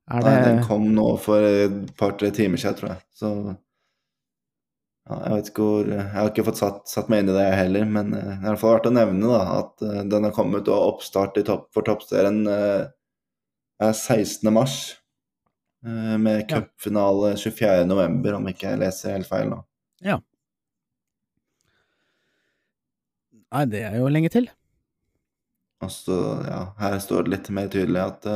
[0.09, 3.01] Er det Nei, den kom nå for et par-tre timer siden, tror jeg.
[3.14, 3.32] Så
[5.09, 7.88] jeg vet ikke hvor Jeg har ikke fått satt, satt meg inn i det heller,
[7.88, 10.34] men uh, det er i hvert fall verdt å nevne da, at uh, den har
[10.36, 12.88] kommet, og oppstart topp, for toppserien uh,
[13.80, 14.48] er 16.
[14.52, 14.78] mars.
[16.18, 19.61] med cupfinale 24.11, om ikke jeg leser helt feil nå.
[20.02, 20.16] Ja.
[23.54, 24.48] Nei, det er jo lenge til.
[25.86, 26.16] Og så,
[26.48, 28.26] ja, her står det litt mer tydelig at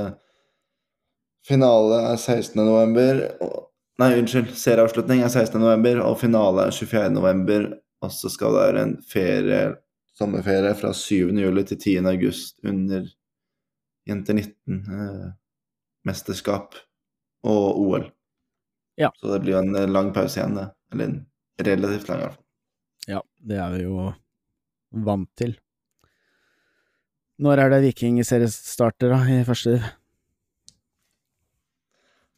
[1.50, 3.66] finale er 16.11.
[4.00, 4.54] Nei, unnskyld.
[4.56, 7.72] Serieavslutning er 16.11, og finale er 24.11.
[8.02, 9.76] Og så skal det være en ferie,
[10.18, 11.38] sommerferie fra 7.
[11.38, 12.06] juli til 10.
[12.10, 13.02] august under
[14.08, 16.80] Jenter 19-mesterskap eh,
[17.52, 18.04] og OL.
[18.98, 19.10] Ja.
[19.20, 20.68] Så det blir jo en eh, lang pause igjen, det.
[20.92, 21.18] Eller en
[21.62, 22.46] relativt lang, i hvert fall.
[23.10, 23.20] Ja,
[23.50, 23.94] det er vi jo
[25.06, 25.52] vant til.
[27.42, 29.82] Når er det Viking-serie starter, da, i første div?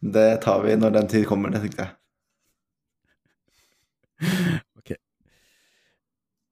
[0.05, 1.93] Det tar vi når den tid kommer, det tenkte jeg.
[4.79, 4.93] Ok.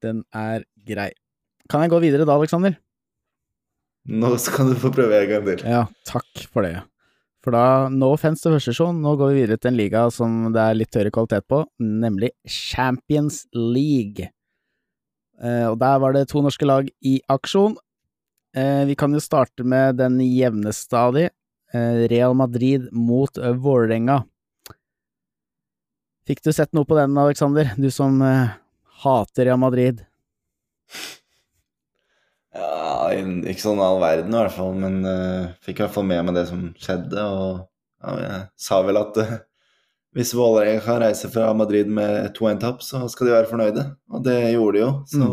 [0.05, 1.11] Den er grei.
[1.71, 2.79] Kan jeg gå videre da, Aleksander?
[4.09, 5.63] Nå skal du få prøve en gang til.
[5.69, 6.81] Ja, takk for det.
[7.43, 10.49] For da, no offense til første sesjon, nå går vi videre til en liga som
[10.55, 14.29] det er litt høyere kvalitet på, nemlig Champions League.
[15.43, 17.75] Eh, og der var det to norske lag i aksjon.
[18.55, 21.29] Eh, vi kan jo starte med den jevneste av de,
[22.11, 24.23] Real Madrid mot eh, Vålerenga.
[26.27, 28.55] Fikk du sett noe på den, Aleksander, du som eh,
[29.05, 30.05] hater Real Madrid?
[32.53, 36.27] Ja, ikke sånn all verden i hvert fall, men uh, fikk i hvert fall med
[36.27, 37.23] meg det som skjedde.
[37.25, 37.63] Og
[38.05, 39.31] ja, jeg sa vel at uh,
[40.13, 43.87] hvis Vålerenga kan reise fra Madrid med to 1 tap så skal de være fornøyde.
[44.13, 44.91] Og det gjorde de jo.
[45.09, 45.31] Så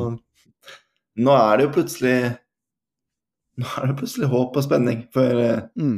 [1.20, 2.16] nå er det jo plutselig
[3.60, 5.98] Nå er det plutselig håp og spenning for uh, Mm.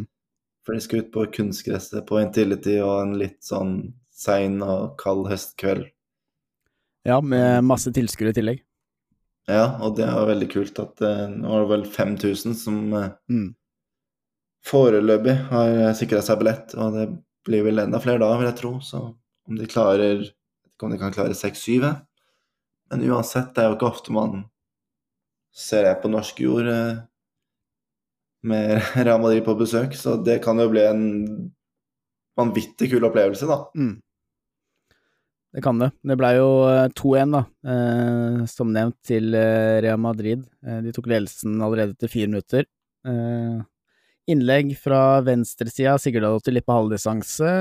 [0.65, 3.75] Før de skal ut på kunstgresset på Intility og en litt sånn
[4.13, 5.87] sein og kald høstkveld.
[7.07, 8.59] Ja, med masse tilskuere i tillegg.
[9.49, 13.09] Ja, og det er veldig kult at uh, nå er det vel 5000 som uh,
[13.31, 13.55] Mm.
[14.67, 17.07] foreløpig har sikra seg billett, og det
[17.47, 18.75] blir vel enda flere da, vil jeg tro.
[18.85, 19.01] Så
[19.49, 21.89] om de klarer ikke om de kan klare 6-7,
[22.91, 24.43] men uansett, det er jo ikke ofte man
[25.51, 27.01] ser jeg på norsk jord eh,
[28.47, 31.03] med Real Madrid på besøk, så det kan jo bli en
[32.39, 33.59] vanvittig kul opplevelse, da.
[33.77, 33.99] Mm.
[35.51, 35.89] Det kan det.
[36.07, 37.41] Det blei jo eh, 2-1, da,
[37.73, 40.45] eh, som nevnt, til eh, Real Madrid.
[40.63, 42.67] Eh, de tok ledelsen allerede etter fire minutter.
[43.07, 43.59] Eh,
[44.31, 47.51] innlegg fra venstresida, Sigurdadottir litt på halvdistanse.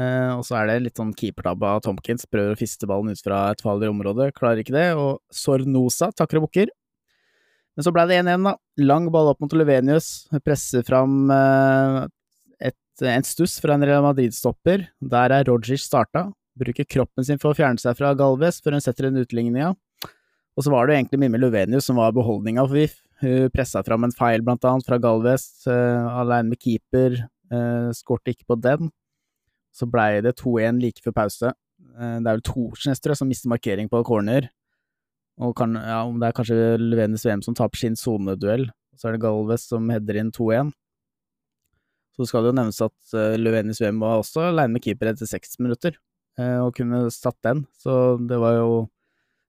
[0.00, 3.22] Eh, og så er det litt sånn keepertabbe av Tomkins, prøver å fiste ballen ut
[3.24, 4.88] fra et farlig område, klarer ikke det.
[4.96, 6.72] Og Sornosa takker og bukker.
[7.76, 8.54] Men så ble det 1-1, da.
[8.88, 11.98] Lang ball opp mot Levenius, presser fram eh,
[12.70, 14.86] et, en stuss fra en Real Madrid-stopper.
[15.12, 18.84] Der er Rogic starta, bruker kroppen sin for å fjerne seg fra Galvez før hun
[18.84, 19.74] setter en utligninga.
[20.56, 22.96] Og så var det egentlig Mimmi Luvenius som var beholdninga for VIF.
[23.20, 27.18] Hun pressa fram en feil, blant annet, fra Galvez, uh, alene med keeper,
[27.52, 28.88] uh, skårte ikke på den.
[29.76, 31.52] Så blei det 2-1 like før pause.
[31.96, 34.48] Eh, det er vel Thorsnes, tror som mister markering på corner.
[35.42, 38.68] Og kan, ja, om det er kanskje Luvenius VM som taper sin soneduell.
[38.96, 40.72] Så er det Galvez som header inn 2-1.
[42.16, 45.58] Så skal det jo nevnes at uh, VM var også alene med keeper etter seks
[45.60, 45.98] minutter
[46.40, 47.66] eh, og kunne satt den.
[47.76, 48.70] Så det var jo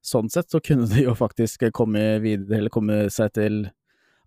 [0.08, 3.58] Sånn sett så kunne de jo faktisk komme videre, eller komme seg til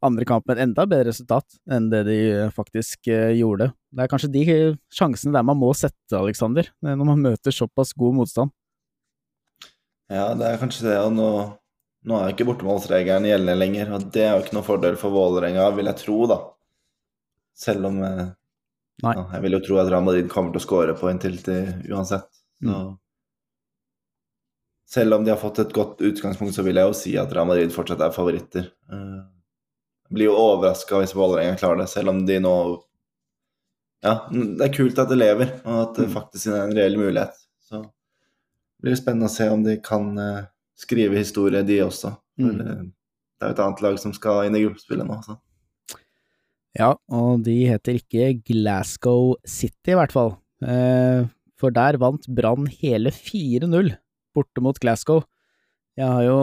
[0.05, 2.19] andre kamp med et enda bedre resultat enn det de
[2.53, 3.71] faktisk eh, gjorde.
[3.89, 4.43] Det er kanskje de
[4.93, 8.53] sjansene der man må sette, Aleksander, når man møter såpass god motstand.
[10.11, 11.27] Ja, det er kanskje det, og nå,
[12.11, 15.15] nå er jo ikke bortemålsregelen gjeldende lenger, og det er jo ikke noen fordel for
[15.15, 16.39] Vålerenga, vil jeg tro, da.
[17.61, 18.25] Selv om eh,
[19.05, 19.13] Nei.
[19.17, 21.61] ja, Jeg vil jo tro at Real Madrid kommer til å skåre på Intility
[21.93, 22.27] uansett.
[22.61, 22.67] Så.
[22.69, 22.91] Mm.
[24.91, 27.47] Selv om de har fått et godt utgangspunkt, så vil jeg jo si at Real
[27.47, 28.67] Madrid fortsatt er favoritter.
[28.91, 29.21] Eh,
[30.11, 32.55] Jeg blir jo overraska hvis Vålerenga klarer det, selv om de nå
[34.03, 36.15] Ja, det er kult at det lever, og at det Mm.
[36.17, 37.37] faktisk er en reell mulighet.
[38.81, 42.15] Blir det spennende å se om de kan eh, skrive historie, de også.
[42.41, 42.55] Mm.
[42.65, 42.83] eh,
[43.41, 45.19] Det er jo et annet lag som skal inn i gruppespillet nå.
[45.27, 45.37] Så.
[46.79, 50.35] Ja, og de heter ikke Glasgow City, i hvert fall.
[50.65, 51.29] Eh,
[51.61, 53.95] for der vant Brann hele 4-0
[54.37, 55.25] borte mot Glasgow.
[55.99, 56.43] Jeg har jo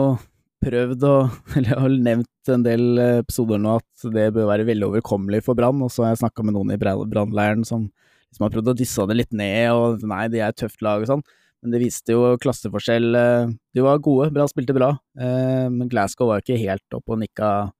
[0.62, 1.14] prøvd å
[1.56, 5.58] Eller jeg har nevnt en del episoder nå at det bør være veldig overkommelig for
[5.58, 7.88] Brann, og så har jeg snakka med noen i Brannleiren som
[8.34, 11.02] som har prøvd å dysse det litt ned, og nei, de er et tøft lag
[11.02, 11.24] og sånn.
[11.62, 13.14] Men det viste jo klasseforskjell.
[13.18, 14.92] eh, De var gode, bra, spilte bra.
[15.18, 17.72] eh, Men Glasgow var jo ikke helt oppe og nikka,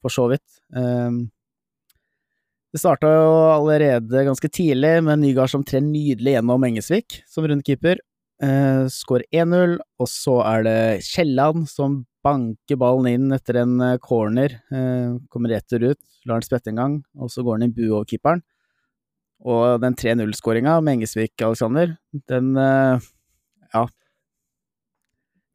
[0.00, 0.60] for så vidt.
[0.74, 1.10] Eh,
[2.74, 7.96] Det starta jo allerede ganske tidlig med Nygaard som trer nydelig gjennom Engesvik som rundkeeper.
[8.42, 14.58] Skår Skårer 1-0, og så er det Kielland som banker ballen inn etter en corner.
[15.32, 18.04] Kommer retur ut, lar den spette en gang, og så går den i bu over
[18.04, 18.42] keeperen.
[19.46, 21.96] Og den 3-0-skåringa med Engesvik, Alexander,
[22.28, 22.52] den
[23.72, 23.86] ja,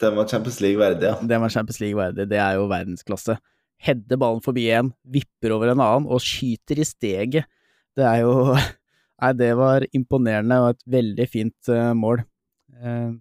[0.01, 1.15] Den var Champions League verdig, ja.
[1.21, 2.27] den var Champions League verdig.
[2.31, 3.37] Det er jo verdensklasse.
[3.81, 7.49] Hedder ballen forbi en, vipper over en annen og skyter i steget.
[7.97, 8.55] Det er jo
[9.21, 12.23] Nei, det var imponerende og et veldig fint uh, mål.
[12.73, 13.13] Uh,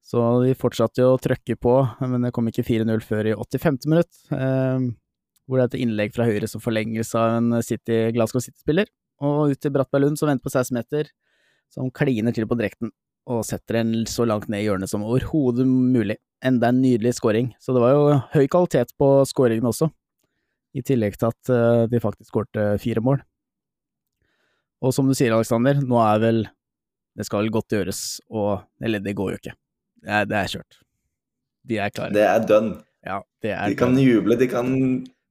[0.00, 3.82] så de fortsatte jo å trøkke på, men det kom ikke 4-0 før i 85.
[3.92, 4.22] minutt.
[4.32, 4.88] Uh,
[5.44, 8.88] hvor det er et innlegg fra høyre som forlenges av en City, Glasgow City-spiller.
[9.22, 11.12] Og ut til Brattberg Lund, som venter på 16 meter.
[11.72, 12.90] som kliner til på direkten
[13.30, 16.18] og setter den så langt ned i hjørnet som overhodet mulig.
[16.42, 19.86] Enda en nydelig scoring, så det var jo høy kvalitet på scoringen også,
[20.74, 23.20] i tillegg til at eh, de faktisk skårte fire mål.
[24.82, 26.42] Og som du sier, Aleksander, nå er vel
[27.12, 29.52] Det skal vel godt gjøres, og Eller, det går jo ikke.
[30.02, 30.78] Det er, det er kjørt.
[31.68, 32.14] De er klare.
[32.16, 32.78] Det er done.
[33.06, 34.72] ja, det er De kan juble, de kan,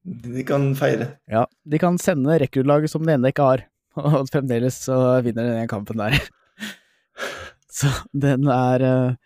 [0.06, 1.16] de kan feire.
[1.28, 3.66] Ja, de kan sende rekordlaget som det ene ikke har,
[4.00, 6.16] og fremdeles så vinner de den kampen der.
[7.78, 9.20] Så den er eh,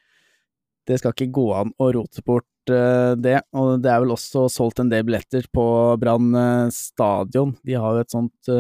[0.86, 4.46] Det skal ikke gå an å rote bort eh, det, og det er vel også
[4.54, 5.66] solgt en del billetter på
[6.02, 7.56] Brann eh, stadion.
[7.66, 8.54] De har jo et sånt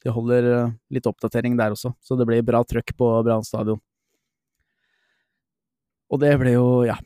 [0.00, 3.80] De holder litt oppdatering der også, så det blir bra trøkk på Brann stadion.
[6.10, 6.96] Og det ble jo, ja,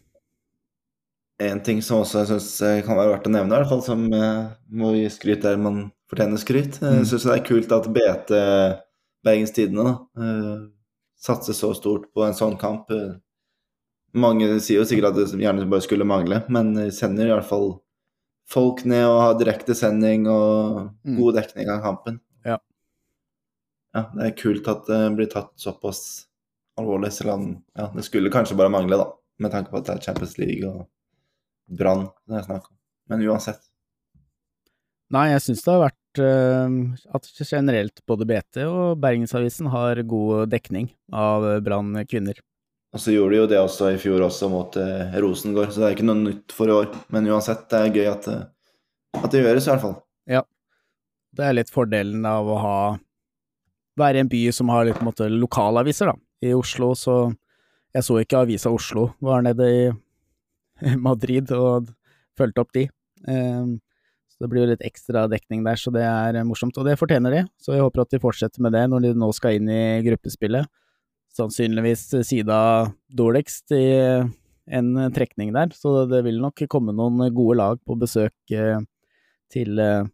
[1.43, 4.07] En ting som også jeg syns kan være verdt å nevne, i hvert fall, som
[4.07, 6.79] må gi skryt der man fortjener skryt.
[6.79, 7.01] Mm.
[7.01, 8.33] Jeg syns det er kult at BT
[9.27, 9.97] Bergens Tidende
[11.29, 12.91] eh, så stort på en sånn kamp.
[14.15, 17.49] Mange sier jo sikkert at det gjerne bare skulle mangle, men de sender i hvert
[17.49, 17.81] fall
[18.47, 21.17] folk ned og har direktesending og Mm.
[21.19, 22.21] god dekning av kampen.
[22.45, 22.59] Ja.
[23.95, 26.27] Ja, det er kult at det blir tatt såpass
[26.79, 29.09] alvorlig, selv om ja, det skulle kanskje bare mangle, da.
[29.39, 30.87] Med tanke på at det er Champions League og
[31.69, 32.77] Brann det er snakk om.
[33.09, 33.64] Men uansett.
[35.15, 36.79] Nei, jeg syns det har vært uh,
[37.15, 42.41] at generelt både BT og Bergensavisen har god dekning av Brann kvinner.
[42.95, 45.89] Og så gjorde de jo det også i fjor også mot uh, Rosengård, så det
[45.89, 46.91] er ikke noe nytt for i år.
[47.15, 48.29] Men uansett, det er gøy at,
[49.21, 49.97] at det gjøres, i hvert fall.
[50.31, 50.45] Ja.
[51.35, 52.77] Det er litt fordelen av å ha
[53.99, 56.19] være i en by som har litt på en måte lokalaviser, da.
[56.45, 57.33] I Oslo så
[57.95, 61.93] Jeg så ikke Avisa Oslo, var nede i Madrid og
[62.35, 62.89] fulgte opp de.
[63.31, 63.77] Ehm,
[64.35, 66.75] Så det blir jo litt ekstra dekning der, så det er morsomt.
[66.81, 69.29] Og det fortjener de, så jeg håper at de fortsetter med det når de nå
[69.37, 70.67] skal inn i gruppespillet.
[71.35, 72.59] Sannsynligvis sida
[73.15, 73.85] dårligst i
[74.75, 78.81] en trekning der, så det vil nok komme noen gode lag på besøk eh,
[79.53, 80.11] til eh,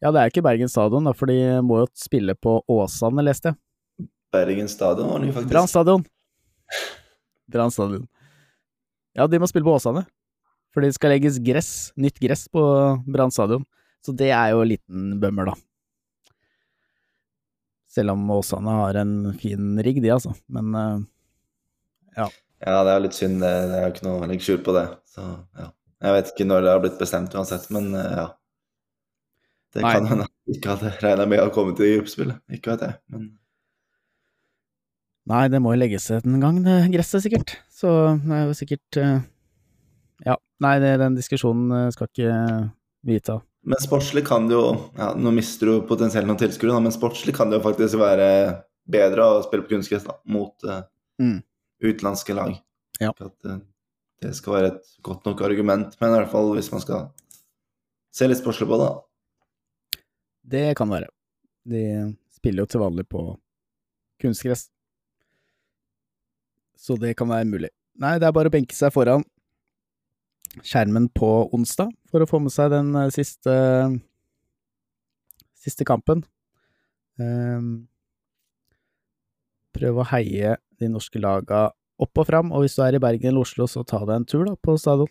[0.00, 3.52] Ja, det er ikke Bergen stadion, da, for de må jo spille på Åsane, leste
[3.52, 4.08] jeg.
[4.32, 5.52] Bergen stadion var ny, faktisk.
[5.52, 6.06] Brann stadion!
[7.52, 8.06] Brann stadion.
[9.16, 10.06] Ja, de må spille på Åsane.
[10.76, 12.60] For det skal legges gress, nytt gress på
[13.08, 13.62] Brann stadion.
[14.04, 15.54] Så det er jo en liten bømmer, da.
[17.96, 20.34] Selv om Åsane har en fin rigg, de, altså.
[20.52, 20.98] Men eh,
[22.20, 22.28] Ja,
[22.84, 23.48] det er litt synd, det.
[23.48, 24.84] Er jo ikke noe å legge skjul på det.
[25.08, 25.24] Så
[25.56, 25.70] ja.
[26.04, 28.26] Jeg vet ikke når det har blitt bestemt uansett, men eh, ja.
[29.72, 29.92] Det Nei.
[29.96, 32.38] kan hende jeg ikke hadde regna med å komme til gruppespillet.
[32.52, 33.26] Ikke vet jeg, men
[35.26, 37.56] Nei, det må jo legges en gang, det gresset, sikkert.
[37.72, 37.88] Så
[38.22, 39.16] det er jo sikkert eh,
[40.28, 40.36] Ja.
[40.64, 42.36] Nei, det, den diskusjonen eh, skal ikke
[43.06, 43.40] vi ta.
[43.66, 47.50] Men sportslig kan det jo ja, Nå mister du potensielt noen tilskuere, men sportslig kan
[47.50, 48.28] det jo faktisk være
[48.86, 50.84] bedre å spille på kunstgress mot uh,
[51.18, 51.40] Mm.
[51.80, 52.52] utenlandske lag.
[53.00, 53.10] Ja.
[53.10, 53.58] At uh,
[54.22, 57.06] det skal være et godt nok argument, men i hvert fall hvis man skal
[58.14, 58.86] se litt sportslig på det.
[58.86, 60.02] da.
[60.56, 61.08] Det kan være.
[61.66, 61.82] De
[62.36, 63.24] spiller jo til vanlig på
[64.22, 64.68] kunstgress.
[66.76, 67.72] Så det kan være mulig.
[67.98, 69.24] Nei, det er bare å benke seg foran
[70.64, 73.54] skjermen på onsdag for å få med seg den eh, siste
[75.66, 76.22] siste kampen.
[77.18, 77.86] Ehm,
[79.76, 83.32] prøv å heie de norske laga opp og fram, og hvis du er i Bergen
[83.32, 85.10] eller Oslo, så ta deg en tur da på stadion.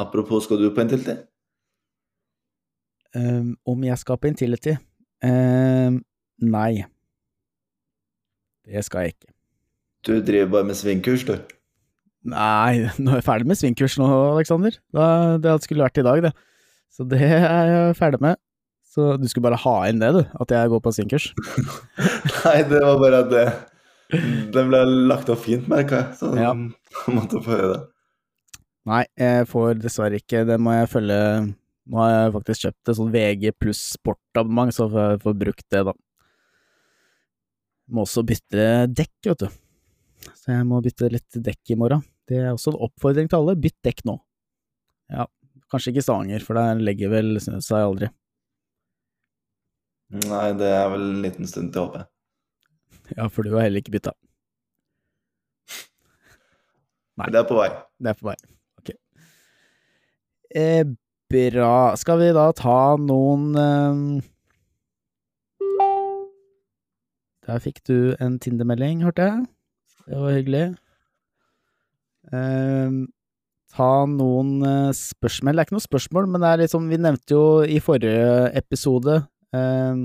[0.00, 1.14] Apropos, skal du på Intility?
[3.14, 4.74] Um, om jeg skal på Intility?
[5.22, 6.00] Um,
[6.42, 6.84] nei.
[8.66, 9.30] Det skal jeg ikke.
[10.04, 11.36] Du driver bare med svingkurs, du.
[12.24, 14.78] Nei, nå er jeg ferdig med svingkurs nå, Aleksander.
[15.44, 16.32] Det skulle vært i dag, det.
[16.94, 18.40] Så det er jeg ferdig med.
[18.94, 21.32] Så du skulle bare ha inn det, du, at jeg går på svingkurs.
[22.44, 23.46] Nei, det var bare at det
[24.54, 26.14] Den ble lagt opp fint, merka jeg.
[26.20, 26.52] Så Ja.
[27.04, 27.82] jeg måtte få høre det.
[28.86, 30.44] Nei, jeg får dessverre ikke.
[30.46, 31.18] Det må jeg følge
[31.84, 35.66] Nå har jeg faktisk kjøpt et sånn VG pluss sportabonnement, så får jeg får brukt
[35.74, 35.92] det, da.
[37.92, 39.48] Må også bytte dekk, vet du.
[40.32, 42.00] Så jeg må bytte litt dekk i morgen.
[42.28, 43.56] Det er også en oppfordring til alle.
[43.60, 44.16] Bytt dekk nå.
[45.12, 45.26] Ja,
[45.72, 48.08] kanskje ikke Stavanger, for der legger vel snø seg aldri.
[50.14, 52.10] Nei, det er vel en liten stund til, håper jeg.
[53.18, 54.14] Ja, for du har heller ikke bytta.
[57.20, 57.28] Nei.
[57.32, 57.70] Det er på vei.
[58.00, 58.36] Det er på vei.
[58.80, 58.92] Ok.
[60.54, 60.84] Eh,
[61.34, 61.74] bra.
[62.00, 64.30] Skal vi da ta noen eh,
[67.44, 69.44] Der fikk du en Tinder-melding, hørte jeg.
[70.06, 70.64] Det var hyggelig.
[72.32, 72.98] Eh,
[73.74, 75.56] ta noen uh, spørsmål.
[75.56, 79.16] Det er ikke noe spørsmål, men det er sånn Vi nevnte jo i forrige episode
[79.24, 80.04] uh,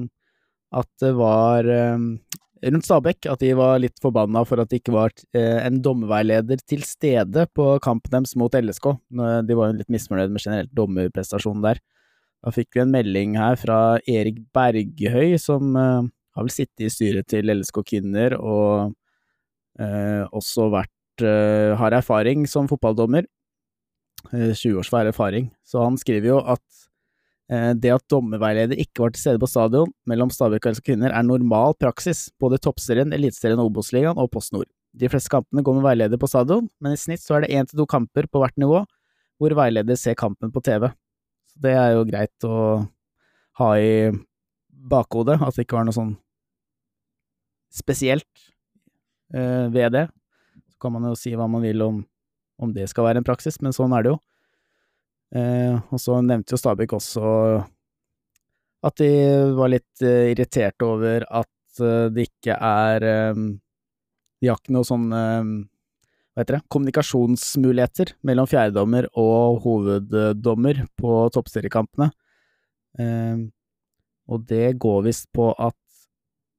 [0.76, 2.02] at det var eh,
[2.70, 6.62] rundt Stabæk at de var litt forbanna for at det ikke var eh, en dommerveileder
[6.70, 8.92] til stede på kampen deres mot LSK.
[9.48, 11.82] De var jo litt misfornøyd med generelt dommerprestasjonen der.
[12.40, 16.08] Da fikk vi en melding her fra Erik Berghøy, som eh,
[16.38, 18.96] har vel sittet i styret til LSK Kvinner og
[20.36, 20.92] også vært
[21.26, 23.26] eh, har erfaring som fotballdommer.
[24.34, 25.52] Eh, 20 års erfaring.
[25.66, 26.64] Så han skriver jo at
[27.50, 31.26] Eh, Det at dommerveileder ikke var til stede på stadion mellom Stabæk og Kvinner er
[31.26, 34.70] normal praksis, både i Toppserien, Eliteserien, Obos-ligaen og Post Nord.
[34.94, 37.66] De fleste kampene går med veileder på stadion, men i snitt så er det én
[37.66, 38.84] til to kamper på hvert nivå
[39.40, 40.90] hvor veileder ser kampen på TV.
[41.50, 42.86] Så det er jo greit å
[43.62, 44.12] ha i
[44.70, 46.18] bakhodet, at det ikke var noe sånn
[47.74, 48.50] spesielt
[49.34, 50.06] eh, ved det.
[50.80, 52.02] Kan man jo si hva man vil om,
[52.60, 54.20] om det skal være en praksis, men sånn er det jo.
[55.36, 57.24] Eh, og så nevnte jo Stabæk også
[58.88, 59.10] at de
[59.58, 63.42] var litt eh, irritert over at eh, det ikke er eh,
[64.40, 65.52] De har ikke noe sånn eh,
[66.34, 72.08] hva heter det, kommunikasjonsmuligheter mellom fjerdedommer og hoveddommer på toppseriekampene.
[72.96, 73.42] Eh,
[74.30, 75.76] og det går visst på at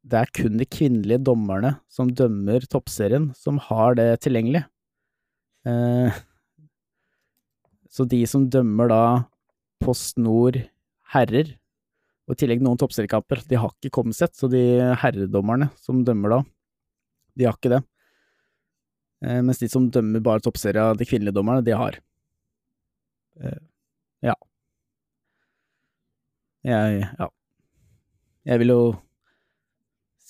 [0.01, 4.65] det er kun de kvinnelige dommerne som dømmer toppserien, som har det tilgjengelig.
[5.69, 6.21] Eh,
[7.91, 9.03] så de som dømmer da
[9.81, 10.57] Post Nord
[11.13, 11.57] herrer,
[12.29, 14.63] og i tillegg noen toppseriekamper, de har ikke Comset, så de
[15.03, 16.41] herredommerne som dømmer da,
[17.37, 17.83] de har ikke det.
[19.27, 21.99] Eh, mens de som dømmer bare toppserien, de kvinnelige dommerne, de har.
[23.41, 23.61] Eh,
[24.31, 24.37] ja.
[26.65, 27.29] Jeg, ja.
[28.49, 28.83] Jeg vil jo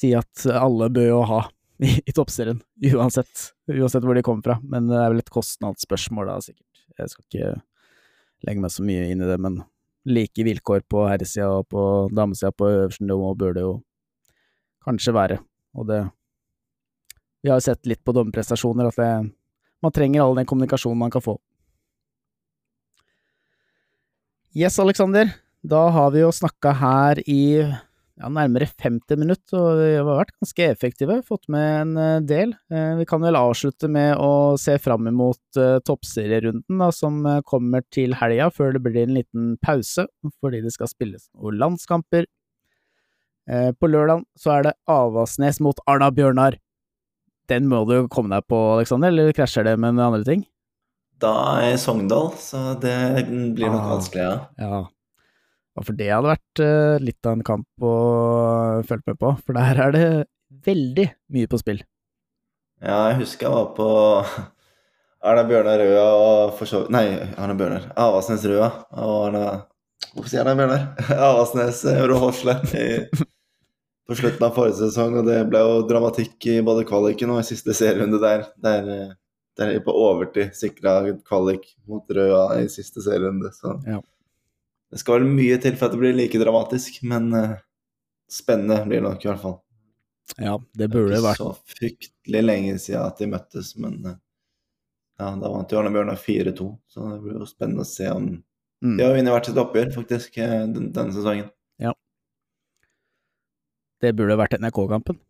[0.01, 1.41] si at alle bør jo ha
[1.81, 2.61] i, i toppserien,
[2.93, 6.87] uansett, uansett hvor de kommer fra, men det er vel et kostnadsspørsmål da, sikkert.
[7.01, 7.53] Jeg skal ikke
[8.49, 9.61] legge meg så mye inn i det, men
[10.09, 11.83] like vilkår på herresida og på
[12.17, 13.75] damesida på øverste nivå bør det jo
[14.85, 15.39] kanskje være,
[15.77, 16.07] og det
[17.41, 19.13] Vi har jo sett litt på dommerprestasjoner at det
[19.81, 21.39] man trenger all den kommunikasjonen man kan få.
[24.53, 25.31] Yes, Aleksander.
[25.65, 27.65] Da har vi jo snakka her i
[28.21, 31.17] ja, nærmere 50 minutter, og vi har vært ganske effektive.
[31.27, 32.53] Fått med en eh, del.
[32.71, 37.41] Eh, Vi kan vel avslutte med å se fram imot uh, toppserierunden da, som eh,
[37.49, 40.05] kommer til helga, før det blir en liten pause
[40.41, 42.29] fordi det skal spilles noen landskamper.
[43.51, 46.59] Eh, På lørdag så er det Avaldsnes mot Arna Bjørnar.
[47.51, 50.45] Den må du komme deg på, Aleksander, eller krasjer det med andre ting?
[51.21, 52.95] Da er jeg i Sogndal, så det
[53.27, 53.89] blir nok Ah.
[53.97, 54.37] vanskelig, ja.
[54.61, 54.79] Ja.
[55.79, 57.95] For det hadde vært eh, litt av en kamp å
[58.89, 60.05] følge med på, for der er det
[60.67, 61.07] veldig
[61.37, 61.83] mye på spill.
[62.81, 63.89] Ja, jeg husker jeg var på
[65.31, 67.05] Arna Bjørnar Røa og for så Nei,
[67.37, 67.91] Arna Bjørnar.
[68.01, 69.45] Avasnes Røa og Erna
[70.15, 70.87] Hvorfor sier jeg Arna Bjørnar?
[71.29, 72.57] Avasnes eh, Rå Horsle
[74.11, 77.47] på slutten av forrige sesong, og det ble jo dramatikk i både kvaliken og i
[77.47, 78.41] siste serierunde der.
[78.59, 78.89] Der,
[79.61, 80.97] der de på overtid sikra
[81.29, 84.01] kvalik mot Røa i siste serierunde, så Ja.
[84.91, 87.59] Det skal vel mye til for at det blir like dramatisk, men uh,
[88.31, 89.61] spennende blir det nok i hvert fall.
[90.39, 94.01] Ja, det burde Det burde er ikke så fryktelig lenge siden at de møttes, men
[94.07, 94.17] uh,
[95.21, 98.29] ja, da vant jo Arne Bjørnar 4-2, så det blir jo spennende å se om
[98.33, 98.95] mm.
[98.97, 101.51] De har vunnet hvert sitt oppgjør, faktisk, eh, den, denne sesongen.
[101.83, 101.93] Ja.
[104.01, 105.21] Det burde vært NRK-kampen,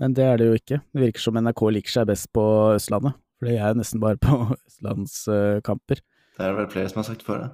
[0.00, 0.80] men det er det jo ikke.
[0.90, 2.44] Det virker som NRK liker seg best på
[2.74, 6.02] Østlandet, for det er nesten bare på østlandskamper.
[6.36, 7.50] Det er det vel flere som har sagt før det.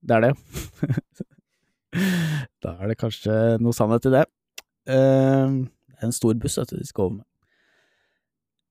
[0.00, 0.32] Det er det.
[2.62, 4.26] da er det kanskje noe sannhet i det.
[4.88, 7.26] Uh, det er en stor buss vet du, de skal over med.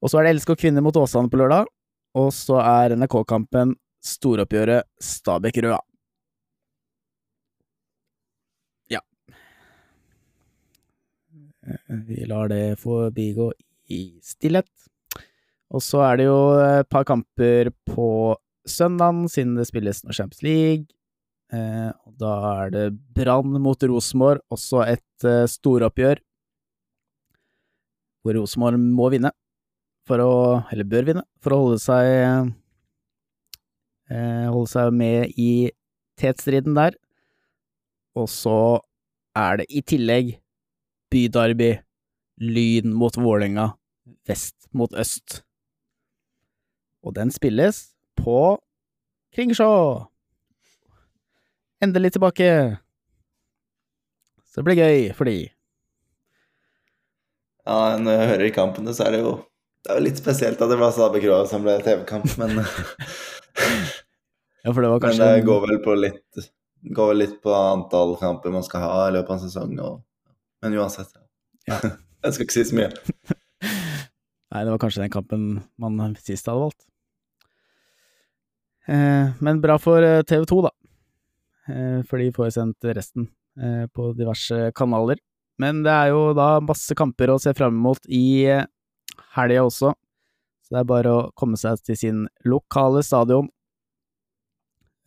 [0.04, 1.68] Og så er det LSK kvinner mot Åsane på lørdag,
[2.18, 3.74] og så er NRK-kampen
[4.06, 5.80] storoppgjøret Stabæk-Røa.
[8.94, 9.02] Ja.
[12.08, 13.52] Vi lar det forbigå
[13.90, 14.70] i stillhet.
[15.74, 20.46] Og så er det jo et par kamper på søndagen, siden det spilles noe Champions
[20.46, 20.88] League.
[21.48, 22.32] Eh, og da
[22.66, 22.86] er det
[23.16, 26.20] Brann mot Rosenborg, også et eh, storoppgjør.
[28.24, 29.32] Hvor Rosenborg må vinne,
[30.08, 32.06] for å Eller bør vinne, for å holde seg
[34.12, 35.72] eh, Holde seg med i
[36.20, 36.96] tetstriden der.
[38.18, 38.80] Og så
[39.38, 40.38] er det i tillegg
[41.12, 41.78] bydarby,
[42.38, 43.72] Lyn mot Vålerenga,
[44.28, 45.42] vest mot øst.
[47.04, 48.58] Og den spilles på
[49.36, 50.08] Kringsjå.
[51.84, 52.50] Endelig tilbake.
[54.48, 55.38] Så det blir gøy for de.
[57.68, 59.38] Ja, når jeg hører kampene, så er det jo
[59.84, 62.60] Det er jo litt spesielt at det var Stabæk-Roa som ble TV-kamp, men,
[64.64, 66.48] Ja, for det var kanskje men det går vel på litt
[66.82, 69.74] går vel litt på antall kamper man skal ha i løpet av en sesong.
[69.84, 70.02] Og,
[70.64, 71.14] men uansett.
[71.70, 71.80] Ja.
[72.26, 72.92] Jeg skal ikke si så mye.
[74.48, 75.48] Nei, det var kanskje den kampen
[75.80, 76.88] man sist hadde valgt.
[78.88, 80.72] Eh, men bra for eh, TV 2, da.
[81.68, 83.28] Eh, for de får sendt resten
[83.60, 85.20] eh, på diverse kanaler.
[85.60, 88.68] Men det er jo da masse kamper å se fram mot i eh,
[89.36, 89.94] helga også.
[90.64, 93.48] Så det er bare å komme seg til sin lokale stadion.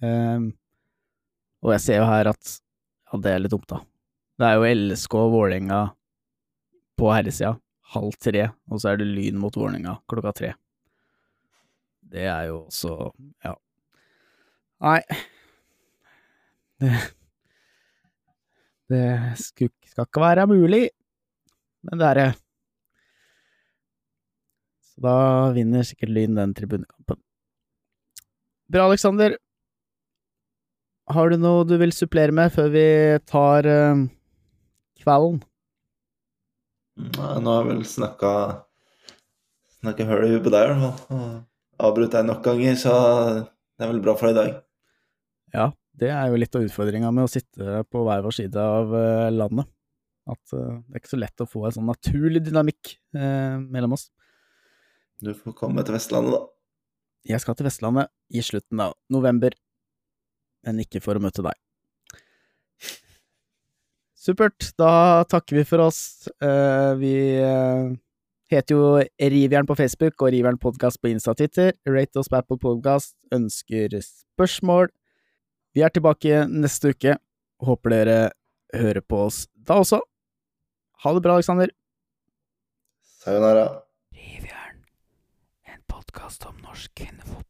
[0.01, 2.53] Og jeg ser jo her at
[3.11, 3.83] Ja, det er litt dumt, da.
[4.41, 5.81] Det er jo LSK og Vålerenga
[6.97, 7.51] på herresida
[7.93, 10.55] halv tre, og så er det Lyn mot Vålerenga klokka tre.
[12.01, 13.11] Det er jo også
[13.45, 13.55] Ja.
[14.81, 15.03] Nei.
[16.81, 16.93] Det
[18.91, 19.07] Det
[19.39, 20.89] skal, skal ikke være mulig,
[21.87, 22.31] men det er det.
[24.83, 25.13] Så da
[25.55, 27.21] vinner sikkert Lyn den tribunekampen.
[28.67, 29.37] Bra, Aleksander.
[31.11, 32.87] Har du noe du vil supplere med før vi
[33.31, 34.03] tar uh,
[34.99, 35.39] kvelden?
[36.99, 38.33] Nå har jeg vel snakka
[39.81, 41.29] Snakka høl i huet på deg, i hvert fall.
[41.81, 42.97] Avbrutt deg nok ganger, så
[43.41, 44.59] det er vel bra for deg i dag.
[45.55, 45.71] Ja,
[46.01, 49.29] det er jo litt av utfordringa med å sitte på hver vår side av eh,
[49.35, 49.69] landet.
[50.31, 53.97] At eh, det er ikke så lett å få en sånn naturlig dynamikk eh, mellom
[53.99, 54.09] oss.
[55.21, 56.47] Du får komme til Vestlandet, da.
[57.29, 59.53] Jeg skal til Vestlandet i slutten av november,
[60.65, 61.59] men ikke for å møte deg.
[64.21, 66.01] Supert, da takker vi for oss.
[66.45, 67.13] Eh, vi
[68.51, 68.87] heter jo
[69.33, 71.77] Rivjern på Facebook og Rivjern Podcast på Insta og Twitter.
[71.89, 73.15] Rate oss på Apple Podcast.
[73.37, 74.89] Ønsker spørsmål.
[75.75, 77.17] Vi er tilbake neste uke.
[77.63, 78.19] Håper dere
[78.75, 80.01] hører på oss da også.
[81.05, 81.71] Ha det bra, Aleksander.
[83.21, 83.67] Sayonara.
[84.17, 84.83] Rivjern,
[85.69, 87.41] en podkast om norsk kvinnefolk.